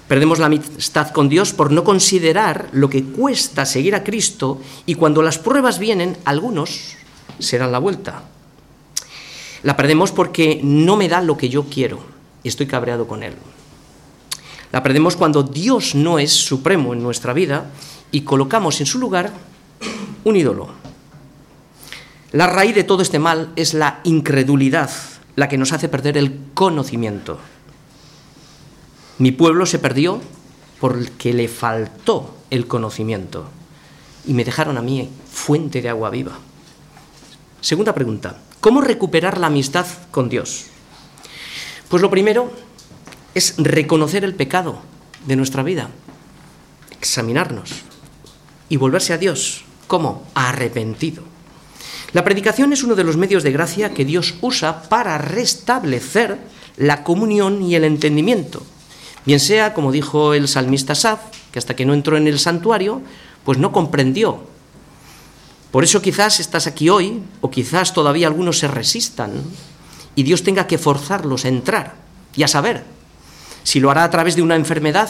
[0.08, 4.96] Perdemos la amistad con Dios por no considerar lo que cuesta seguir a Cristo y
[4.96, 6.96] cuando las pruebas vienen, algunos
[7.40, 8.24] se dan la vuelta.
[9.64, 12.00] La perdemos porque no me da lo que yo quiero
[12.42, 13.34] y estoy cabreado con Él.
[14.72, 17.72] La perdemos cuando Dios no es supremo en nuestra vida
[18.12, 19.34] y colocamos en su lugar
[20.24, 20.70] un ídolo.
[22.32, 24.90] La raíz de todo este mal es la incredulidad,
[25.36, 27.40] la que nos hace perder el conocimiento.
[29.20, 30.22] Mi pueblo se perdió
[30.80, 33.50] porque le faltó el conocimiento
[34.28, 36.38] y me dejaron a mí fuente de agua viva.
[37.62, 40.68] Segunda pregunta, ¿cómo recuperar la amistad con Dios?
[41.90, 42.52] Pues lo primero
[43.34, 44.80] es reconocer el pecado
[45.26, 45.90] de nuestra vida,
[46.92, 47.72] examinarnos
[48.70, 49.64] y volverse a Dios.
[49.88, 50.28] ¿Cómo?
[50.36, 51.24] Arrepentido.
[52.14, 56.38] La predicación es uno de los medios de gracia que Dios usa para restablecer
[56.78, 58.64] la comunión y el entendimiento.
[59.28, 61.20] Bien sea, como dijo el salmista Saf,
[61.52, 63.02] que hasta que no entró en el santuario,
[63.44, 64.40] pues no comprendió.
[65.70, 69.34] Por eso quizás estás aquí hoy, o quizás todavía algunos se resistan,
[70.16, 71.96] y Dios tenga que forzarlos a entrar
[72.38, 72.86] y a saber
[73.64, 75.10] si lo hará a través de una enfermedad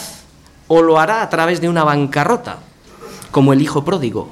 [0.68, 2.58] o lo hará a través de una bancarrota,
[3.30, 4.32] como el hijo pródigo.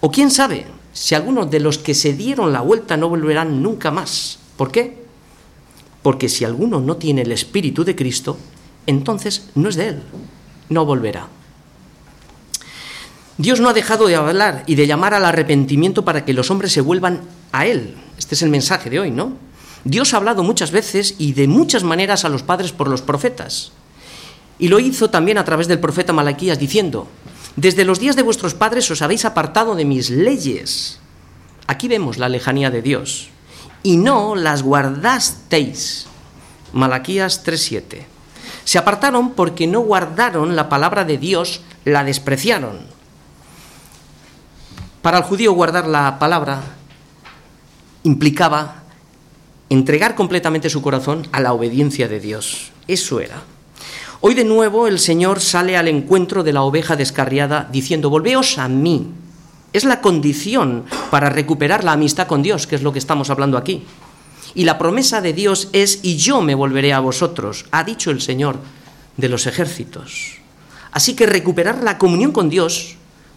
[0.00, 3.90] O quién sabe, si algunos de los que se dieron la vuelta no volverán nunca
[3.90, 4.38] más.
[4.58, 5.02] ¿Por qué?
[6.02, 8.36] Porque si alguno no tiene el Espíritu de Cristo,
[8.86, 10.02] entonces no es de Él,
[10.68, 11.28] no volverá.
[13.36, 16.72] Dios no ha dejado de hablar y de llamar al arrepentimiento para que los hombres
[16.72, 17.96] se vuelvan a Él.
[18.16, 19.32] Este es el mensaje de hoy, ¿no?
[19.82, 23.72] Dios ha hablado muchas veces y de muchas maneras a los padres por los profetas.
[24.58, 27.08] Y lo hizo también a través del profeta Malaquías diciendo,
[27.56, 31.00] desde los días de vuestros padres os habéis apartado de mis leyes.
[31.66, 33.28] Aquí vemos la lejanía de Dios.
[33.82, 36.06] Y no las guardasteis.
[36.72, 38.13] Malaquías 3:7.
[38.64, 42.80] Se apartaron porque no guardaron la palabra de Dios, la despreciaron.
[45.02, 46.62] Para el judío guardar la palabra
[48.04, 48.84] implicaba
[49.68, 52.72] entregar completamente su corazón a la obediencia de Dios.
[52.86, 53.42] Eso era.
[54.20, 58.68] Hoy de nuevo el Señor sale al encuentro de la oveja descarriada diciendo, volveos a
[58.68, 59.10] mí.
[59.74, 63.58] Es la condición para recuperar la amistad con Dios, que es lo que estamos hablando
[63.58, 63.84] aquí.
[64.54, 68.20] Y la promesa de Dios es, y yo me volveré a vosotros, ha dicho el
[68.20, 68.58] Señor
[69.16, 70.36] de los ejércitos.
[70.92, 72.96] Así que recuperar la comunión con Dios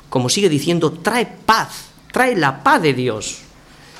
[0.09, 3.39] como sigue diciendo, trae paz, trae la paz de Dios.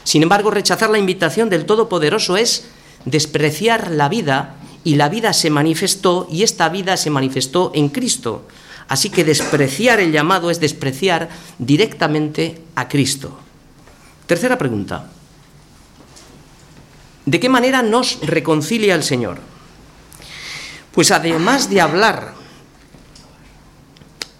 [0.04, 2.66] Sin embargo, rechazar la invitación del Todopoderoso es
[3.06, 8.48] despreciar la vida y la vida se manifestó y esta vida se manifestó en Cristo.
[8.88, 11.28] Así que despreciar el llamado es despreciar
[11.60, 13.38] directamente a Cristo.
[14.28, 15.12] Tercera pregunta.
[17.28, 19.40] ¿De qué manera nos reconcilia el Señor?
[20.94, 22.34] Pues además de hablar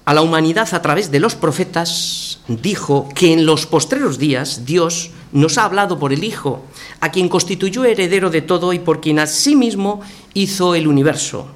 [0.06, 5.12] a la humanidad a través de los profetas, dijo que en los postreros días Dios
[5.34, 6.64] nos ha hablado por el Hijo,
[7.02, 10.00] a quien constituyó heredero de todo y por quien asimismo
[10.34, 11.50] hizo el universo.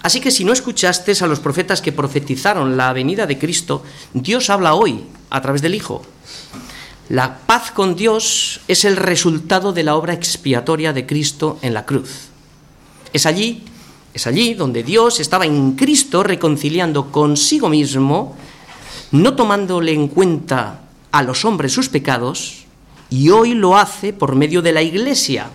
[0.00, 3.82] Así que si no escuchaste a los profetas que profetizaron la venida de Cristo,
[4.14, 6.02] Dios habla hoy a través del Hijo.
[7.08, 11.86] La paz con Dios es el resultado de la obra expiatoria de Cristo en la
[11.86, 12.30] cruz.
[13.12, 13.62] Es allí,
[14.12, 18.36] es allí donde Dios estaba en Cristo reconciliando consigo mismo,
[19.12, 20.80] no tomándole en cuenta
[21.12, 22.64] a los hombres sus pecados,
[23.08, 25.46] y hoy lo hace por medio de la Iglesia.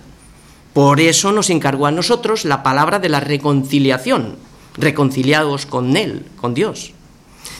[0.74, 4.38] Por eso nos encargó a nosotros la palabra de la reconciliación,
[4.78, 6.94] reconciliados con Él, con Dios.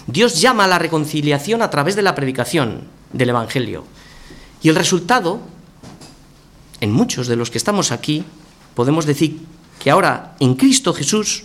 [0.08, 3.86] Dios llama a la reconciliación a través de la predicación del Evangelio.
[4.62, 5.40] Y el resultado,
[6.80, 8.24] en muchos de los que estamos aquí,
[8.76, 9.40] podemos decir
[9.80, 11.44] que ahora en Cristo Jesús,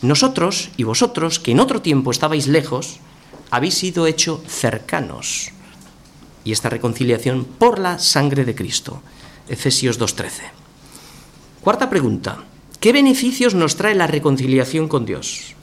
[0.00, 3.00] nosotros y vosotros, que en otro tiempo estabais lejos,
[3.50, 5.50] habéis sido hechos cercanos.
[6.44, 9.02] Y esta reconciliación por la sangre de Cristo.
[9.48, 10.50] Efesios 2.13.
[11.60, 12.44] Cuarta pregunta.
[12.80, 15.54] ¿Qué beneficios nos trae la reconciliación con Dios?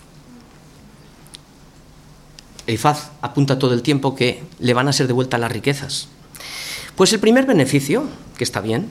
[2.67, 6.07] Eifaz apunta todo el tiempo que le van a ser devueltas las riquezas.
[6.95, 8.05] Pues el primer beneficio,
[8.37, 8.89] que está bien,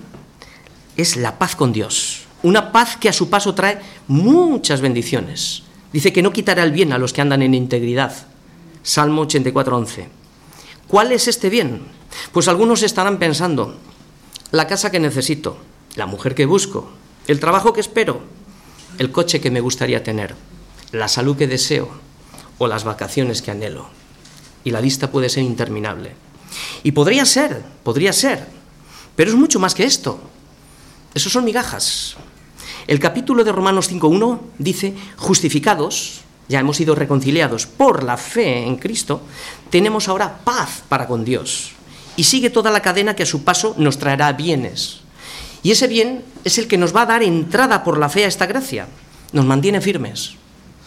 [0.96, 2.22] es la paz con Dios.
[2.42, 5.62] Una paz que a su paso trae muchas bendiciones.
[5.92, 8.14] Dice que no quitará el bien a los que andan en integridad.
[8.82, 10.06] Salmo 84.11.
[10.86, 11.82] ¿Cuál es este bien?
[12.32, 13.76] Pues algunos estarán pensando,
[14.50, 15.56] la casa que necesito,
[15.96, 16.90] la mujer que busco,
[17.26, 18.20] el trabajo que espero,
[18.98, 20.34] el coche que me gustaría tener,
[20.92, 21.90] la salud que deseo,
[22.58, 23.88] o las vacaciones que anhelo.
[24.64, 26.14] Y la lista puede ser interminable.
[26.82, 28.46] Y podría ser, podría ser,
[29.16, 30.20] pero es mucho más que esto.
[31.14, 32.16] Esos son migajas.
[32.86, 38.76] El capítulo de Romanos 5.1 dice, justificados, ya hemos sido reconciliados por la fe en
[38.76, 39.22] Cristo,
[39.70, 41.72] tenemos ahora paz para con Dios.
[42.16, 45.00] Y sigue toda la cadena que a su paso nos traerá bienes.
[45.62, 48.28] Y ese bien es el que nos va a dar entrada por la fe a
[48.28, 48.86] esta gracia.
[49.32, 50.34] Nos mantiene firmes.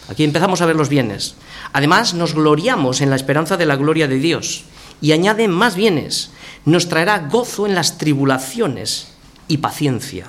[0.08, 1.34] Aquí empezamos a ver los bienes.
[1.72, 4.64] Además, nos gloriamos en la esperanza de la gloria de Dios
[5.00, 6.30] y añade más bienes.
[6.64, 9.08] Nos traerá gozo en las tribulaciones
[9.48, 10.26] y paciencia.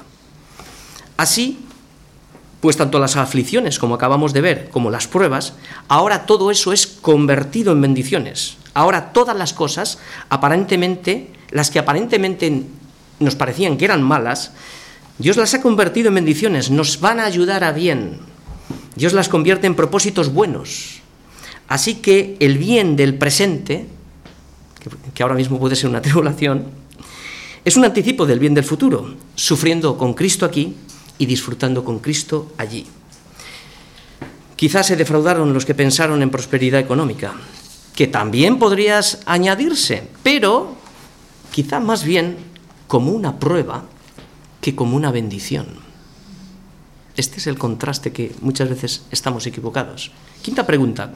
[1.18, 1.60] Así,
[2.60, 5.54] pues tanto las aflicciones, como acabamos de ver, como las pruebas,
[5.88, 8.58] ahora todo eso es convertido en bendiciones.
[8.74, 9.98] Ahora todas las cosas,
[10.30, 12.64] aparentemente, las que aparentemente
[13.20, 14.52] nos parecían que eran malas,
[15.18, 18.20] Dios las ha convertido en bendiciones, nos van a ayudar a bien.
[19.00, 21.00] Dios las convierte en propósitos buenos.
[21.70, 23.88] Así que el bien del presente,
[25.14, 26.66] que ahora mismo puede ser una tribulación,
[27.64, 30.76] es un anticipo del bien del futuro, sufriendo con Cristo aquí
[31.18, 32.86] y disfrutando con Cristo allí.
[34.58, 37.34] Quizás se defraudaron los que pensaron en prosperidad económica,
[37.96, 40.76] que también podrías añadirse, pero
[41.52, 42.36] quizá más bien
[42.88, 43.86] como una prueba
[44.60, 45.89] que como una bendición.
[47.20, 50.10] Este es el contraste que muchas veces estamos equivocados.
[50.42, 51.12] Quinta pregunta.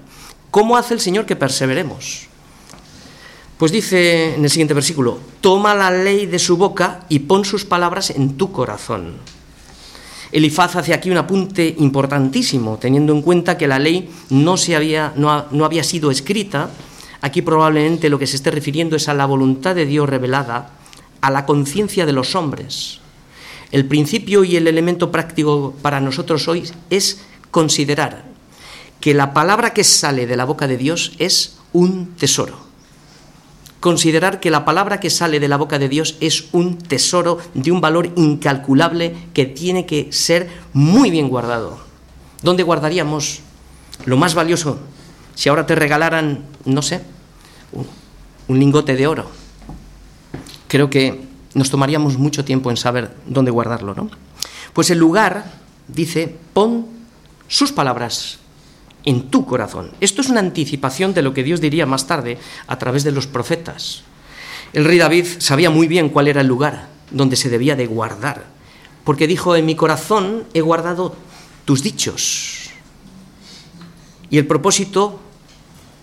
[0.51, 2.27] ¿Cómo hace el Señor que perseveremos?
[3.57, 7.63] Pues dice en el siguiente versículo, toma la ley de su boca y pon sus
[7.63, 9.13] palabras en tu corazón.
[10.33, 15.13] Elifaz hace aquí un apunte importantísimo, teniendo en cuenta que la ley no, se había,
[15.15, 16.69] no, no había sido escrita.
[17.21, 20.71] Aquí probablemente lo que se esté refiriendo es a la voluntad de Dios revelada,
[21.21, 22.99] a la conciencia de los hombres.
[23.74, 28.24] El principio y el elemento práctico para nosotros hoy es considerar
[29.00, 32.56] que la palabra que sale de la boca de Dios es un tesoro.
[33.80, 37.71] Considerar que la palabra que sale de la boca de Dios es un tesoro de
[37.71, 41.80] un valor incalculable que tiene que ser muy bien guardado.
[42.44, 43.40] ¿Dónde guardaríamos
[44.06, 44.78] lo más valioso
[45.34, 47.02] si ahora te regalaran, no sé,
[48.48, 49.32] un lingote de oro?
[50.67, 54.10] Creo que nos tomaríamos mucho tiempo en saber dónde guardarlo, ¿no?
[54.73, 55.45] Pues el lugar
[55.87, 56.87] dice, pon
[57.47, 58.39] sus palabras
[59.06, 59.91] en tu corazón.
[59.99, 62.37] Esto es una anticipación de lo que Dios diría más tarde
[62.67, 64.04] a través de los profetas.
[64.71, 68.45] El rey David sabía muy bien cuál era el lugar donde se debía de guardar,
[69.04, 71.15] porque dijo, en mi corazón he guardado
[71.65, 72.69] tus dichos.
[74.29, 75.19] Y el propósito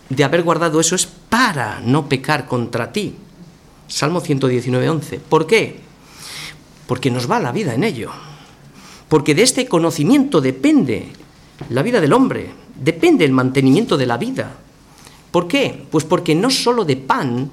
[0.09, 3.16] de haber guardado eso es para no pecar contra ti.
[3.91, 5.18] Salmo 119, 11.
[5.18, 5.80] ¿Por qué?
[6.86, 8.11] Porque nos va la vida en ello.
[9.09, 11.09] Porque de este conocimiento depende
[11.70, 14.57] la vida del hombre, depende el mantenimiento de la vida.
[15.32, 15.86] ¿Por qué?
[15.91, 17.51] Pues porque no solo de pan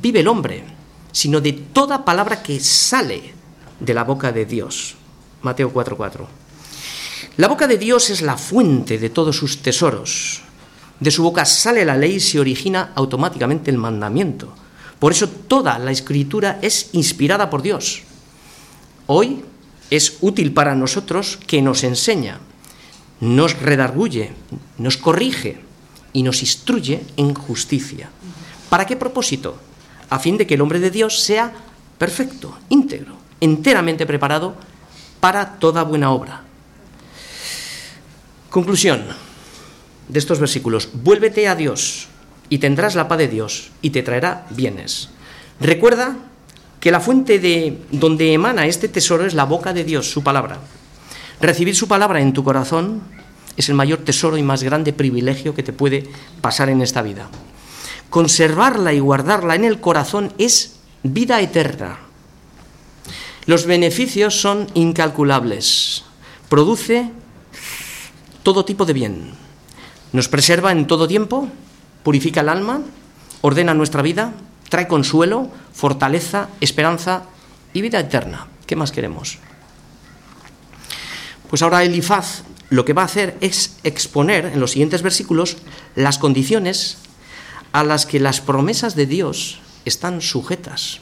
[0.00, 0.62] vive el hombre,
[1.10, 3.34] sino de toda palabra que sale
[3.80, 4.94] de la boca de Dios.
[5.42, 6.26] Mateo 4:4.
[7.38, 10.42] La boca de Dios es la fuente de todos sus tesoros.
[11.00, 14.54] De su boca sale la ley y se origina automáticamente el mandamiento.
[14.98, 18.02] Por eso toda la escritura es inspirada por Dios.
[19.06, 19.44] Hoy
[19.90, 22.40] es útil para nosotros que nos enseña,
[23.20, 24.32] nos redarguye,
[24.78, 25.60] nos corrige
[26.12, 28.10] y nos instruye en justicia.
[28.68, 29.56] ¿Para qué propósito?
[30.08, 31.52] A fin de que el hombre de Dios sea
[31.98, 34.54] perfecto, íntegro, enteramente preparado
[35.20, 36.42] para toda buena obra.
[38.50, 39.04] Conclusión
[40.08, 40.88] de estos versículos.
[40.92, 42.08] Vuélvete a Dios
[42.48, 45.10] y tendrás la paz de Dios y te traerá bienes.
[45.60, 46.16] Recuerda
[46.80, 50.58] que la fuente de donde emana este tesoro es la boca de Dios, su palabra.
[51.40, 53.02] Recibir su palabra en tu corazón
[53.56, 56.08] es el mayor tesoro y más grande privilegio que te puede
[56.40, 57.28] pasar en esta vida.
[58.10, 61.98] Conservarla y guardarla en el corazón es vida eterna.
[63.46, 66.04] Los beneficios son incalculables.
[66.48, 67.10] Produce
[68.42, 69.32] todo tipo de bien.
[70.12, 71.48] Nos preserva en todo tiempo,
[72.06, 72.82] purifica el alma,
[73.40, 74.32] ordena nuestra vida,
[74.68, 77.24] trae consuelo, fortaleza, esperanza
[77.72, 78.46] y vida eterna.
[78.64, 79.40] ¿Qué más queremos?
[81.50, 85.56] Pues ahora Elifaz lo que va a hacer es exponer en los siguientes versículos
[85.96, 86.98] las condiciones
[87.72, 91.00] a las que las promesas de Dios están sujetas.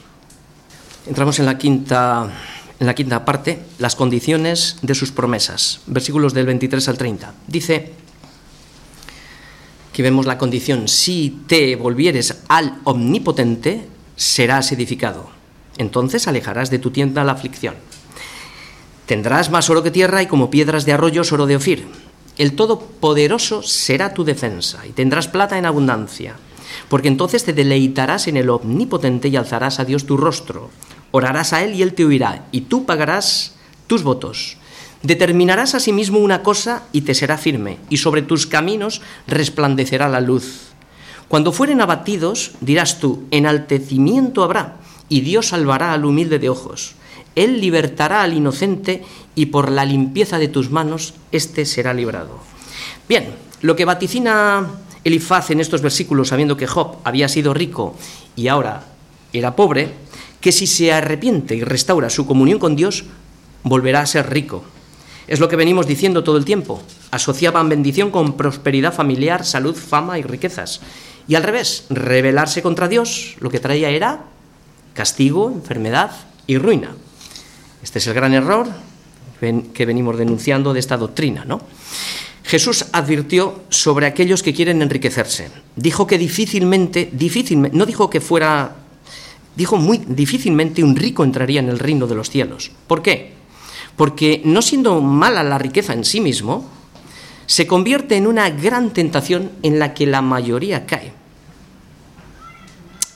[1.05, 2.31] Entramos en la quinta,
[2.79, 7.33] en la quinta parte, las condiciones de sus promesas, versículos del 23 al 30.
[7.45, 7.93] Dice,
[9.95, 13.87] que vemos la condición, si te volvieres al omnipotente,
[14.17, 15.29] serás edificado.
[15.77, 17.75] Entonces alejarás de tu tienda la aflicción.
[19.05, 21.87] Tendrás más oro que tierra y como piedras de arroyos oro de Ofir.
[22.37, 26.35] El Todopoderoso será tu defensa y tendrás plata en abundancia,
[26.89, 30.71] porque entonces te deleitarás en el Omnipotente y alzarás a Dios tu rostro.
[31.11, 33.55] Orarás a Él y Él te oirá, y tú pagarás
[33.87, 34.57] tus votos.
[35.05, 40.69] Determinarás asimismo una cosa y te será firme, y sobre tus caminos resplandecerá la luz.
[41.27, 44.77] Cuando fueren abatidos, dirás tú, enaltecimiento habrá,
[45.07, 46.95] y Dios salvará al humilde de ojos.
[47.35, 49.03] Él libertará al inocente
[49.35, 52.39] y por la limpieza de tus manos éste será librado.
[53.07, 53.27] Bien,
[53.61, 54.71] lo que vaticina
[55.03, 57.93] Elifaz en estos versículos, sabiendo que Job había sido rico
[58.35, 58.85] y ahora
[59.33, 59.91] era pobre,
[60.41, 63.03] que si se arrepiente y restaura su comunión con Dios,
[63.61, 64.63] volverá a ser rico.
[65.27, 66.81] Es lo que venimos diciendo todo el tiempo.
[67.11, 70.81] Asociaban bendición con prosperidad familiar, salud, fama y riquezas.
[71.27, 74.25] Y al revés, rebelarse contra Dios lo que traía era
[74.93, 76.11] castigo, enfermedad
[76.47, 76.95] y ruina.
[77.83, 78.67] Este es el gran error
[79.39, 81.61] que venimos denunciando de esta doctrina, ¿no?
[82.43, 85.49] Jesús advirtió sobre aquellos que quieren enriquecerse.
[85.75, 88.75] Dijo que difícilmente, difícilmente, no dijo que fuera,
[89.55, 92.71] dijo muy difícilmente un rico entraría en el reino de los cielos.
[92.87, 93.33] ¿Por qué?
[93.95, 96.69] Porque no siendo mala la riqueza en sí mismo,
[97.45, 101.13] se convierte en una gran tentación en la que la mayoría cae.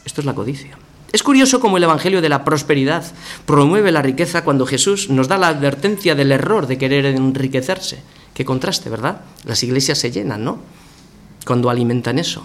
[0.06, 0.78] Esto es la codicia.
[1.12, 3.04] Es curioso cómo el Evangelio de la prosperidad
[3.46, 8.04] promueve la riqueza cuando Jesús nos da la advertencia del error de querer enriquecerse.
[8.34, 9.22] Qué contraste, ¿verdad?
[9.44, 10.60] Las iglesias se llenan, ¿no?
[11.46, 12.44] Cuando alimentan eso.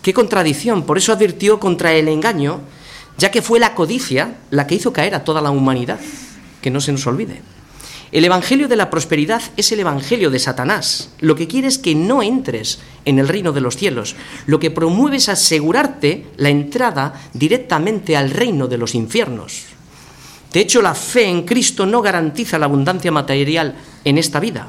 [0.00, 0.84] Qué contradicción.
[0.84, 2.60] Por eso advirtió contra el engaño,
[3.18, 5.98] ya que fue la codicia la que hizo caer a toda la humanidad.
[6.62, 7.42] Que no se nos olvide.
[8.12, 11.10] El Evangelio de la prosperidad es el Evangelio de Satanás.
[11.20, 14.16] Lo que quiere es que no entres en el reino de los cielos.
[14.46, 19.64] Lo que promueve es asegurarte la entrada directamente al reino de los infiernos.
[20.52, 24.68] De hecho, la fe en Cristo no garantiza la abundancia material en esta vida.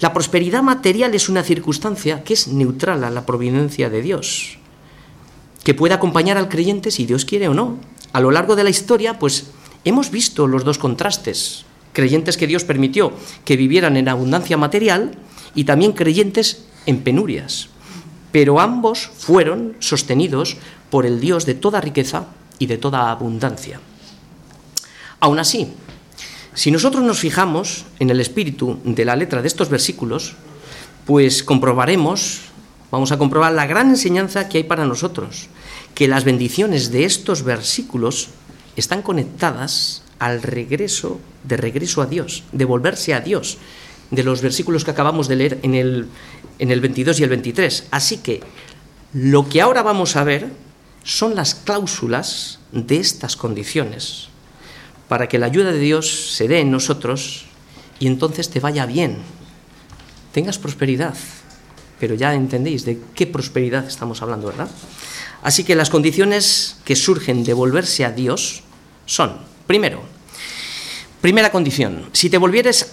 [0.00, 4.58] La prosperidad material es una circunstancia que es neutral a la providencia de Dios,
[5.62, 7.78] que puede acompañar al creyente si Dios quiere o no.
[8.12, 9.52] A lo largo de la historia, pues
[9.84, 13.12] hemos visto los dos contrastes creyentes que Dios permitió
[13.44, 15.12] que vivieran en abundancia material
[15.54, 17.68] y también creyentes en penurias.
[18.32, 20.56] Pero ambos fueron sostenidos
[20.90, 22.26] por el Dios de toda riqueza
[22.58, 23.80] y de toda abundancia.
[25.20, 25.68] Aún así,
[26.54, 30.34] si nosotros nos fijamos en el espíritu de la letra de estos versículos,
[31.06, 32.40] pues comprobaremos,
[32.90, 35.48] vamos a comprobar la gran enseñanza que hay para nosotros,
[35.94, 38.28] que las bendiciones de estos versículos
[38.76, 43.58] están conectadas al regreso, de regreso a Dios, de volverse a Dios,
[44.10, 46.06] de los versículos que acabamos de leer en el,
[46.58, 47.88] en el 22 y el 23.
[47.90, 48.40] Así que
[49.12, 50.52] lo que ahora vamos a ver
[51.04, 54.28] son las cláusulas de estas condiciones
[55.08, 57.46] para que la ayuda de Dios se dé en nosotros
[57.98, 59.18] y entonces te vaya bien,
[60.32, 61.14] tengas prosperidad.
[62.02, 64.68] Pero ya entendéis de qué prosperidad estamos hablando, ¿verdad?
[65.44, 68.64] Así que las condiciones que surgen de volverse a Dios
[69.06, 69.36] son,
[69.68, 70.02] primero,
[71.20, 72.92] primera condición, si te volvieres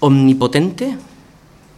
[0.00, 0.96] omnipotente,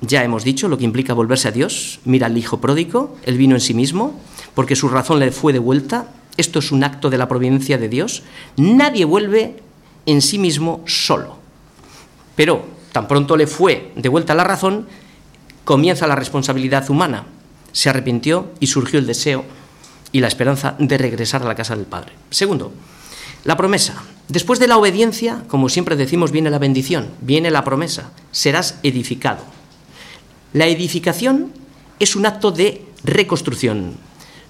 [0.01, 3.57] ya hemos dicho lo que implica volverse a Dios, mira al hijo pródigo, él vino
[3.57, 4.21] en sí mismo,
[4.55, 7.89] porque su razón le fue de vuelta, esto es un acto de la providencia de
[7.89, 8.23] Dios,
[8.57, 9.57] nadie vuelve
[10.07, 11.37] en sí mismo solo.
[12.37, 14.87] Pero tan pronto le fue de vuelta la razón,
[15.65, 17.25] comienza la responsabilidad humana.
[17.73, 19.45] Se arrepintió y surgió el deseo
[20.13, 22.13] y la esperanza de regresar a la casa del Padre.
[22.31, 22.73] Segundo,
[23.45, 24.03] la promesa.
[24.29, 28.11] Después de la obediencia, como siempre decimos, viene la bendición, viene la promesa.
[28.31, 29.43] Serás edificado.
[30.53, 31.53] La edificación
[31.99, 33.95] es un acto de reconstrucción.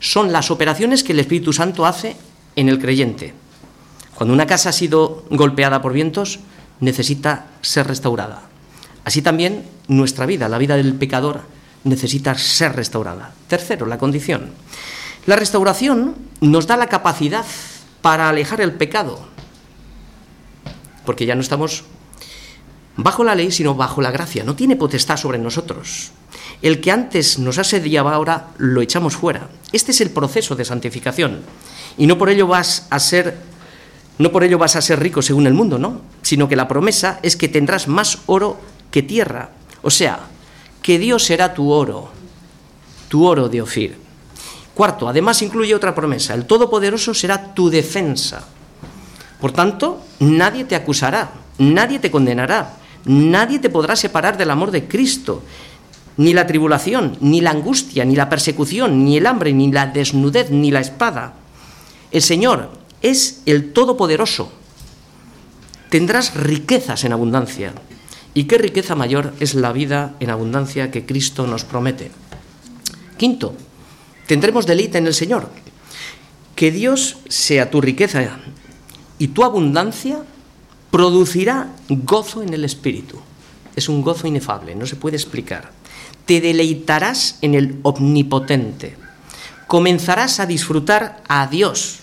[0.00, 2.16] Son las operaciones que el Espíritu Santo hace
[2.56, 3.34] en el creyente.
[4.14, 6.40] Cuando una casa ha sido golpeada por vientos,
[6.80, 8.42] necesita ser restaurada.
[9.04, 11.42] Así también nuestra vida, la vida del pecador,
[11.82, 13.32] necesita ser restaurada.
[13.48, 14.50] Tercero, la condición.
[15.26, 17.44] La restauración nos da la capacidad
[18.00, 19.20] para alejar el pecado,
[21.04, 21.84] porque ya no estamos
[22.96, 24.44] bajo la ley, sino bajo la gracia.
[24.44, 26.12] No tiene potestad sobre nosotros.
[26.62, 29.48] El que antes nos asediaba ahora lo echamos fuera.
[29.72, 31.40] Este es el proceso de santificación.
[31.98, 33.50] Y no por ello vas a ser
[34.18, 36.02] no por ello vas a ser rico según el mundo, ¿no?
[36.20, 38.60] Sino que la promesa es que tendrás más oro
[38.90, 39.52] que tierra.
[39.82, 40.20] O sea,
[40.82, 42.10] que Dios será tu oro,
[43.08, 43.96] tu oro de Ofir.
[44.74, 48.46] Cuarto, además incluye otra promesa, el Todopoderoso será tu defensa.
[49.40, 54.86] Por tanto, nadie te acusará, nadie te condenará, nadie te podrá separar del amor de
[54.86, 55.42] Cristo.
[56.16, 60.50] Ni la tribulación, ni la angustia, ni la persecución, ni el hambre, ni la desnudez,
[60.50, 61.34] ni la espada.
[62.10, 62.70] El Señor,
[63.00, 64.52] es el Todopoderoso.
[65.88, 67.72] Tendrás riquezas en abundancia.
[68.34, 72.10] ¿Y qué riqueza mayor es la vida en abundancia que Cristo nos promete?
[73.16, 73.54] Quinto,
[74.26, 75.48] tendremos deleite en el Señor.
[76.54, 78.38] Que Dios sea tu riqueza
[79.18, 80.22] y tu abundancia
[80.90, 83.18] producirá gozo en el Espíritu.
[83.76, 85.72] Es un gozo inefable, no se puede explicar.
[86.26, 88.96] Te deleitarás en el omnipotente.
[89.66, 92.00] Comenzarás a disfrutar a Dios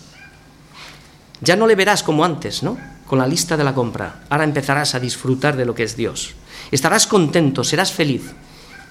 [1.42, 2.78] ya no le verás como antes, ¿no?
[3.08, 4.24] Con la lista de la compra.
[4.30, 6.36] Ahora empezarás a disfrutar de lo que es Dios.
[6.72, 8.34] Estarás contento, serás feliz.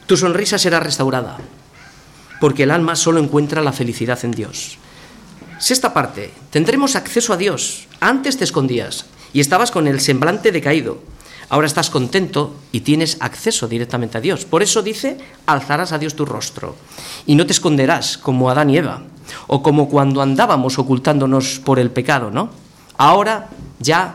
[0.07, 1.37] Tu sonrisa será restaurada,
[2.41, 4.79] porque el alma solo encuentra la felicidad en Dios.
[5.59, 7.89] Sexta parte, tendremos acceso a Dios.
[8.01, 11.01] Antes te escondías y estabas con el semblante decaído.
[11.49, 14.45] Ahora estás contento y tienes acceso directamente a Dios.
[14.45, 16.77] Por eso dice, alzarás a Dios tu rostro
[17.25, 19.03] y no te esconderás como Adán y Eva
[19.47, 22.51] o como cuando andábamos ocultándonos por el pecado, ¿no?
[22.97, 23.49] Ahora
[23.79, 24.15] ya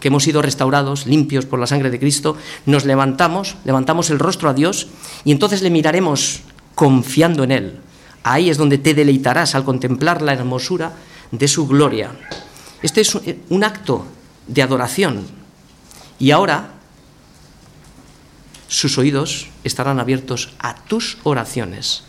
[0.00, 2.36] que hemos sido restaurados, limpios por la sangre de Cristo,
[2.66, 4.88] nos levantamos, levantamos el rostro a Dios
[5.24, 6.40] y entonces le miraremos
[6.74, 7.80] confiando en Él.
[8.24, 10.92] Ahí es donde te deleitarás al contemplar la hermosura
[11.30, 12.10] de su gloria.
[12.82, 13.16] Este es
[13.48, 14.06] un acto
[14.46, 15.24] de adoración.
[16.18, 16.72] Y ahora
[18.66, 22.04] sus oídos estarán abiertos a tus oraciones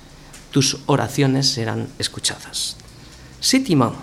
[0.53, 2.77] tus oraciones serán escuchadas.
[3.41, 3.95] Séptimo,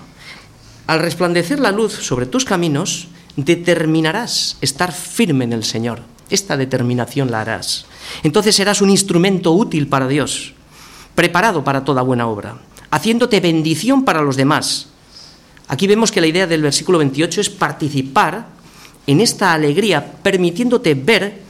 [0.91, 6.01] al resplandecer la luz sobre tus caminos, determinarás estar firme en el Señor.
[6.30, 7.86] Esta determinación la harás.
[8.24, 10.53] Entonces serás un instrumento útil para Dios,
[11.14, 12.59] preparado para toda buena obra,
[12.91, 14.88] haciéndote bendición para los demás.
[15.68, 18.49] Aquí vemos que la idea del versículo 28 es participar
[19.07, 21.43] en esta alegría, permitiéndote ver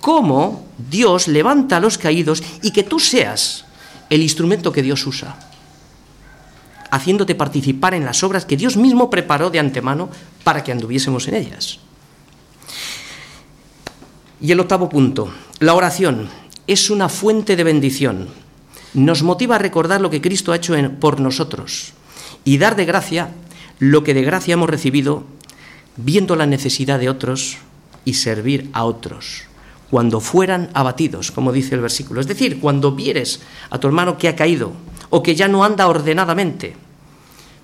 [0.00, 3.64] cómo Dios levanta a los caídos y que tú seas
[4.08, 5.47] el instrumento que Dios usa,
[6.90, 10.08] haciéndote participar en las obras que Dios mismo preparó de antemano
[10.44, 11.80] para que anduviésemos en ellas.
[14.40, 16.28] Y el octavo punto, la oración
[16.66, 18.28] es una fuente de bendición.
[18.94, 21.92] Nos motiva a recordar lo que Cristo ha hecho por nosotros
[22.44, 23.30] y dar de gracia
[23.78, 25.24] lo que de gracia hemos recibido,
[25.96, 27.58] viendo la necesidad de otros
[28.04, 29.48] y servir a otros
[29.90, 32.20] cuando fueran abatidos, como dice el versículo.
[32.20, 34.72] Es decir, cuando vieres a tu hermano que ha caído
[35.10, 36.76] o que ya no anda ordenadamente.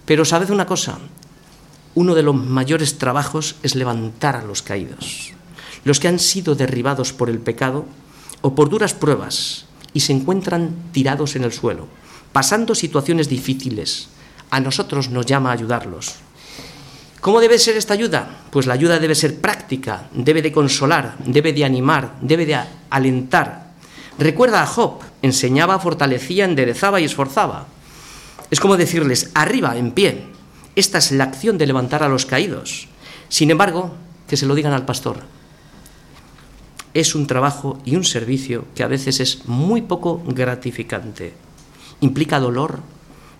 [0.05, 0.99] Pero sabed una cosa,
[1.95, 5.33] uno de los mayores trabajos es levantar a los caídos,
[5.85, 7.87] los que han sido derribados por el pecado
[8.43, 11.87] o por duras pruebas y se encuentran tirados en el suelo,
[12.33, 14.09] pasando situaciones difíciles.
[14.51, 16.17] A nosotros nos llama a ayudarlos.
[17.21, 18.29] ¿Cómo debe ser esta ayuda?
[18.51, 22.59] Pues la ayuda debe ser práctica, debe de consolar, debe de animar, debe de
[22.91, 23.64] alentar.
[24.19, 27.67] Recuerda a Job, enseñaba, fortalecía, enderezaba y esforzaba.
[28.51, 30.27] Es como decirles, arriba, en pie.
[30.77, 32.89] Esta es la acción de levantar a los caídos.
[33.29, 33.95] Sin embargo,
[34.29, 35.19] que se lo digan al pastor.
[36.95, 41.35] Es un trabajo y un servicio que a veces es muy poco gratificante.
[42.01, 42.81] Implica dolor,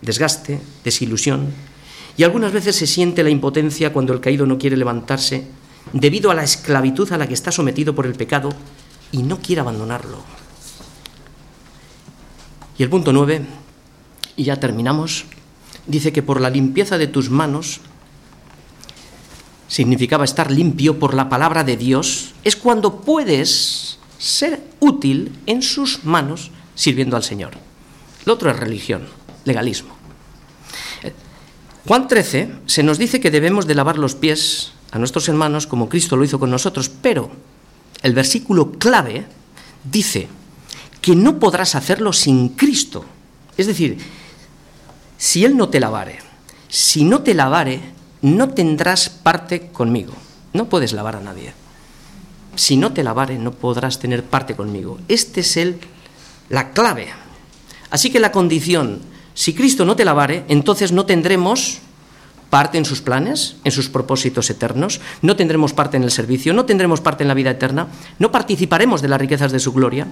[0.03, 1.53] desgaste, desilusión,
[2.17, 5.47] y algunas veces se siente la impotencia cuando el caído no quiere levantarse
[5.93, 8.51] debido a la esclavitud a la que está sometido por el pecado
[9.13, 10.44] y no quiere abandonarlo.
[12.79, 13.43] Y el punto nueve,
[14.37, 15.27] y ya terminamos,
[15.87, 17.81] dice que por la limpieza de tus manos,
[19.69, 26.05] significaba estar limpio por la palabra de Dios, es cuando puedes ser útil en sus
[26.05, 27.53] manos sirviendo al Señor.
[28.25, 29.07] Lo otro es religión,
[29.45, 29.95] legalismo.
[31.87, 35.89] Juan 13 se nos dice que debemos de lavar los pies a nuestros hermanos como
[35.89, 37.31] Cristo lo hizo con nosotros, pero
[38.03, 39.27] el versículo clave
[39.91, 40.29] dice
[41.05, 43.05] que no podrás hacerlo sin Cristo.
[43.59, 43.99] Es decir,
[45.19, 46.21] si Él no te lavare,
[46.67, 47.81] si no te lavare,
[48.23, 50.15] no tendrás parte conmigo.
[50.55, 51.53] No puedes lavar a nadie.
[52.57, 54.99] Si no te lavare, no podrás tener parte conmigo.
[55.09, 55.79] Este es el,
[56.49, 57.09] la clave.
[57.91, 59.03] Así que la condición
[59.35, 61.81] si Cristo no te lavare, entonces no tendremos
[62.55, 66.65] parte en sus planes, en sus propósitos eternos, no tendremos parte en el servicio, no
[66.65, 67.89] tendremos parte en la vida eterna,
[68.21, 70.07] no participaremos de las riquezas de su gloria.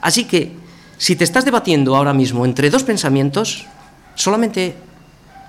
[0.00, 0.52] Así que,
[0.96, 3.66] si te estás debatiendo ahora mismo entre dos pensamientos,
[4.14, 4.76] solamente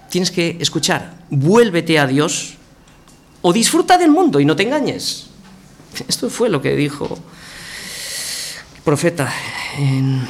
[0.10, 2.56] tienes que escuchar, vuélvete a Dios
[3.44, 5.28] o disfruta del mundo y no te engañes.
[6.08, 7.20] Esto fue lo que dijo
[8.76, 9.32] el profeta
[9.78, 10.28] en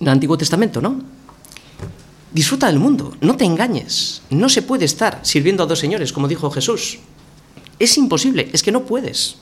[0.00, 1.00] el Antiguo Testamento, ¿no?
[2.32, 4.22] Disfruta del mundo, no te engañes.
[4.30, 6.98] No se puede estar sirviendo a dos señores, como dijo Jesús.
[7.78, 9.36] Es imposible, es que no puedes.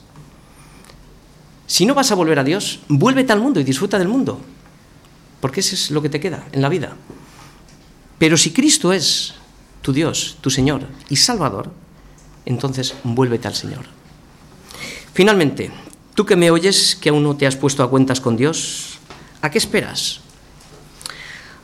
[1.67, 4.39] Si no vas a volver a Dios, vuélvete al mundo y disfruta del mundo,
[5.41, 6.95] porque eso es lo que te queda en la vida.
[8.19, 9.33] Pero si Cristo es
[9.81, 11.71] tu Dios, tu Señor y Salvador,
[12.45, 13.85] entonces vuélvete al Señor.
[15.13, 15.71] Finalmente,
[16.13, 18.99] tú que me oyes, que aún no te has puesto a cuentas con Dios,
[19.41, 20.21] ¿a qué esperas?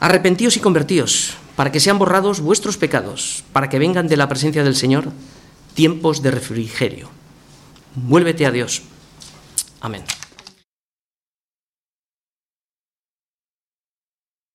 [0.02, 4.64] Arrepentíos y convertíos, para que sean borrados vuestros pecados, para que vengan de la presencia
[4.64, 5.14] del Señor
[5.76, 7.08] tiempos de refrigerio.
[7.93, 8.82] Vuélvete a Dios.
[9.80, 10.02] Amén.